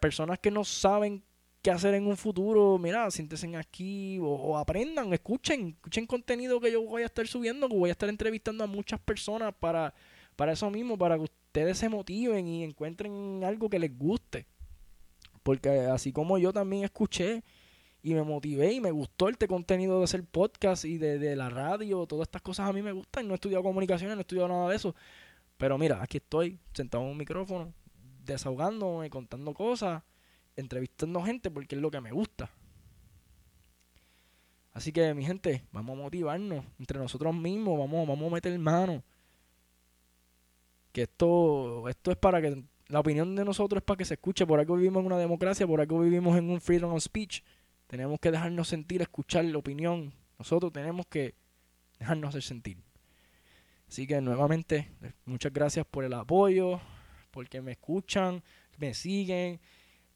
Personas 0.00 0.38
que 0.38 0.50
no 0.50 0.64
saben 0.64 1.22
qué 1.62 1.70
hacer 1.70 1.94
en 1.94 2.06
un 2.06 2.16
futuro, 2.16 2.78
mira, 2.78 3.10
siéntense 3.10 3.54
aquí 3.56 4.18
o, 4.20 4.56
aprendan, 4.56 5.12
escuchen, 5.12 5.70
escuchen 5.76 6.06
contenido 6.06 6.60
que 6.60 6.72
yo 6.72 6.82
voy 6.82 7.02
a 7.02 7.06
estar 7.06 7.26
subiendo, 7.26 7.68
que 7.68 7.76
voy 7.76 7.90
a 7.90 7.92
estar 7.92 8.08
entrevistando 8.08 8.64
a 8.64 8.66
muchas 8.66 9.00
personas 9.00 9.54
para, 9.58 9.92
para 10.36 10.52
eso 10.52 10.70
mismo, 10.70 10.96
para 10.96 11.16
que 11.16 11.24
ustedes 11.24 11.78
se 11.78 11.88
motiven 11.88 12.46
y 12.46 12.64
encuentren 12.64 13.42
algo 13.44 13.68
que 13.68 13.78
les 13.78 13.96
guste. 13.96 14.46
Porque 15.42 15.68
así 15.68 16.12
como 16.12 16.38
yo 16.38 16.52
también 16.52 16.84
escuché 16.84 17.42
y 18.10 18.14
me 18.14 18.22
motivé 18.22 18.72
y 18.72 18.80
me 18.80 18.90
gustó 18.90 19.28
este 19.28 19.46
contenido 19.46 19.98
de 19.98 20.04
hacer 20.04 20.24
podcast 20.24 20.84
y 20.84 20.98
de, 20.98 21.36
la 21.36 21.50
radio, 21.50 22.06
todas 22.06 22.26
estas 22.26 22.42
cosas 22.42 22.68
a 22.68 22.72
mí 22.72 22.82
me 22.82 22.92
gustan. 22.92 23.26
No 23.26 23.34
he 23.34 23.36
estudiado 23.36 23.62
comunicaciones, 23.62 24.16
no 24.16 24.20
he 24.20 24.22
estudiado 24.22 24.48
nada 24.48 24.68
de 24.70 24.76
eso. 24.76 24.94
Pero 25.56 25.76
mira, 25.78 26.02
aquí 26.02 26.18
estoy, 26.18 26.58
sentado 26.72 27.04
en 27.04 27.10
un 27.10 27.16
micrófono, 27.16 27.72
desahogándome, 28.24 29.10
contando 29.10 29.52
cosas 29.54 30.02
entrevistando 30.58 31.22
gente 31.22 31.50
porque 31.50 31.76
es 31.76 31.80
lo 31.80 31.90
que 31.90 32.00
me 32.00 32.10
gusta. 32.10 32.50
Así 34.72 34.92
que, 34.92 35.14
mi 35.14 35.24
gente, 35.24 35.64
vamos 35.72 35.98
a 35.98 36.02
motivarnos 36.02 36.64
entre 36.78 36.98
nosotros 36.98 37.34
mismos, 37.34 37.78
vamos, 37.78 38.06
vamos 38.06 38.30
a 38.30 38.34
meter 38.34 38.58
mano. 38.58 39.02
Que 40.92 41.02
esto, 41.02 41.88
esto 41.88 42.10
es 42.10 42.16
para 42.16 42.42
que 42.42 42.62
la 42.88 43.00
opinión 43.00 43.36
de 43.36 43.44
nosotros 43.44 43.80
es 43.80 43.84
para 43.84 43.98
que 43.98 44.04
se 44.04 44.14
escuche. 44.14 44.46
Por 44.46 44.58
algo 44.58 44.76
vivimos 44.76 45.00
en 45.00 45.06
una 45.06 45.18
democracia, 45.18 45.66
por 45.66 45.80
algo 45.80 46.00
vivimos 46.00 46.36
en 46.36 46.50
un 46.50 46.60
freedom 46.60 46.92
of 46.92 47.02
speech. 47.02 47.42
Tenemos 47.88 48.20
que 48.20 48.30
dejarnos 48.30 48.68
sentir, 48.68 49.02
escuchar 49.02 49.44
la 49.44 49.58
opinión. 49.58 50.12
Nosotros 50.38 50.72
tenemos 50.72 51.06
que 51.06 51.34
dejarnos 51.98 52.32
sentir. 52.44 52.78
Así 53.88 54.06
que 54.06 54.20
nuevamente, 54.20 54.88
muchas 55.24 55.52
gracias 55.52 55.84
por 55.84 56.04
el 56.04 56.12
apoyo, 56.12 56.80
porque 57.32 57.60
me 57.60 57.72
escuchan, 57.72 58.44
me 58.76 58.94
siguen 58.94 59.60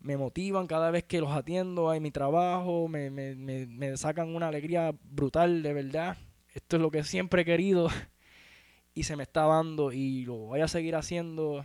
me 0.02 0.16
motivan 0.16 0.66
cada 0.66 0.90
vez 0.90 1.04
que 1.04 1.20
los 1.20 1.30
atiendo 1.30 1.94
en 1.94 2.02
mi 2.02 2.11
trabajo, 2.11 2.88
me, 2.88 3.11
me, 3.11 3.35
me, 3.37 3.96
sacan 3.96 4.35
una 4.35 4.48
alegría 4.48 4.94
brutal, 5.04 5.62
de 5.62 5.72
verdad. 5.72 6.16
Esto 6.54 6.76
es 6.76 6.82
lo 6.82 6.90
que 6.90 7.04
siempre 7.04 7.42
he 7.42 7.44
querido 7.44 7.88
y 8.94 9.04
se 9.04 9.16
me 9.16 9.22
está 9.22 9.46
dando 9.46 9.92
y 9.92 10.24
lo 10.24 10.37
voy 10.37 10.61
a 10.61 10.68
seguir 10.68 10.96
haciendo 10.96 11.64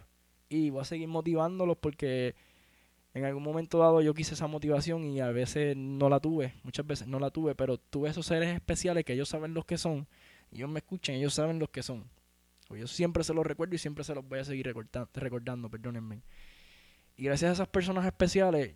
y 0.50 0.70
voy 0.70 0.82
a 0.82 0.86
seguir 0.86 1.08
motivándolos 1.08 1.78
porque 1.78 2.36
en 3.14 3.26
algún 3.26 3.44
momento 3.44 3.80
dado 3.80 4.02
yo 4.02 4.14
quise 4.14 4.34
esa 4.34 4.48
motivación 4.48 5.04
y 5.06 5.20
a 5.22 5.32
veces 5.32 5.76
no 5.76 6.10
la 6.10 6.20
tuve, 6.20 6.54
muchas 6.64 6.86
veces 6.86 7.08
no 7.08 7.20
la 7.20 7.32
tuve, 7.32 7.56
pero 7.56 7.78
tuve 7.78 8.10
esos 8.10 8.26
seres 8.26 8.54
especiales 8.54 9.06
que 9.06 9.14
ellos 9.14 9.30
saben 9.30 9.54
los 9.54 9.66
que 9.66 9.78
son, 9.78 10.08
y 10.52 10.58
ellos 10.58 10.70
me 10.70 10.80
escuchan, 10.80 11.16
ellos 11.16 11.34
saben 11.34 11.60
los 11.60 11.70
que 11.70 11.84
son. 11.84 12.06
Yo 12.70 12.88
siempre 12.88 13.24
se 13.24 13.34
los 13.34 13.46
recuerdo 13.46 13.76
y 13.76 13.78
siempre 13.78 14.04
se 14.04 14.14
los 14.14 14.28
voy 14.28 14.40
a 14.40 14.44
seguir 14.44 14.66
recordando, 14.66 15.10
recordando 15.14 15.70
perdónenme. 15.70 16.22
Y 17.16 17.24
gracias 17.24 17.50
a 17.50 17.54
esas 17.54 17.68
personas 17.70 18.06
especiales 18.06 18.76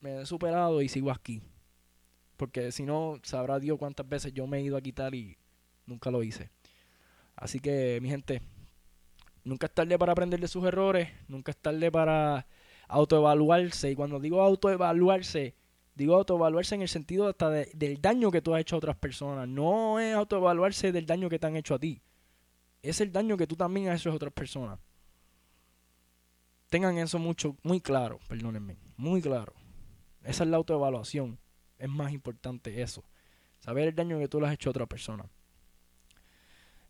me 0.00 0.20
he 0.20 0.26
superado 0.26 0.82
y 0.82 0.88
sigo 0.88 1.10
aquí. 1.10 1.42
Porque 2.36 2.72
si 2.72 2.84
no, 2.84 3.20
sabrá 3.22 3.58
Dios 3.58 3.78
cuántas 3.78 4.08
veces 4.08 4.32
yo 4.32 4.46
me 4.46 4.58
he 4.58 4.62
ido 4.62 4.76
a 4.76 4.80
quitar 4.80 5.14
y 5.14 5.36
nunca 5.86 6.10
lo 6.10 6.22
hice. 6.22 6.50
Así 7.36 7.60
que, 7.60 7.98
mi 8.02 8.08
gente, 8.08 8.42
nunca 9.44 9.66
es 9.66 9.74
tarde 9.74 9.98
para 9.98 10.12
aprender 10.12 10.40
de 10.40 10.48
sus 10.48 10.64
errores, 10.64 11.08
nunca 11.28 11.52
es 11.52 11.56
tarde 11.56 11.90
para 11.90 12.46
autoevaluarse. 12.92 13.90
Y 13.90 13.94
cuando 13.94 14.20
digo 14.20 14.42
autoevaluarse, 14.42 15.54
digo 15.94 16.14
autoevaluarse 16.14 16.74
en 16.74 16.82
el 16.82 16.88
sentido 16.88 17.28
hasta 17.28 17.50
del 17.50 18.00
daño 18.00 18.30
que 18.30 18.42
tú 18.42 18.54
has 18.54 18.60
hecho 18.60 18.76
a 18.76 18.78
otras 18.78 18.96
personas. 18.96 19.48
No 19.48 19.98
es 19.98 20.14
autoevaluarse 20.14 20.92
del 20.92 21.06
daño 21.06 21.28
que 21.28 21.38
te 21.38 21.46
han 21.46 21.56
hecho 21.56 21.74
a 21.74 21.78
ti. 21.78 22.02
Es 22.82 23.00
el 23.00 23.10
daño 23.10 23.36
que 23.36 23.46
tú 23.46 23.56
también 23.56 23.88
has 23.88 24.00
hecho 24.00 24.10
a 24.10 24.14
otras 24.14 24.32
personas. 24.32 24.78
tengan 26.68 26.96
eso 26.96 27.18
mucho, 27.18 27.56
muy 27.62 27.80
claro, 27.82 28.18
perdónenme, 28.28 28.78
muy 28.96 29.20
claro. 29.20 29.52
Esa 30.22 30.44
es 30.44 30.50
la 30.50 30.56
autoevaluación. 30.56 31.38
Es 31.78 31.88
más 31.88 32.12
importante 32.12 32.80
eso. 32.80 33.04
Saber 33.58 33.88
el 33.88 33.94
daño 33.94 34.18
que 34.18 34.28
tú 34.28 34.40
le 34.40 34.46
has 34.46 34.54
hecho 34.54 34.70
a 34.70 34.72
otra 34.72 34.86
persona. 34.86 35.26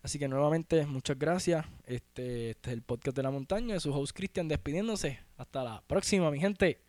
Así 0.03 0.19
que 0.19 0.27
nuevamente, 0.27 0.85
muchas 0.87 1.19
gracias. 1.19 1.65
Este, 1.85 2.51
este 2.51 2.71
es 2.71 2.75
el 2.75 2.83
podcast 2.83 3.17
de 3.17 3.23
la 3.23 3.31
montaña 3.31 3.79
su 3.79 3.95
host 3.95 4.17
Cristian 4.17 4.49
despidiéndose. 4.49 5.21
Hasta 5.37 5.62
la 5.62 5.83
próxima, 5.87 6.31
mi 6.31 6.41
gente. 6.41 6.81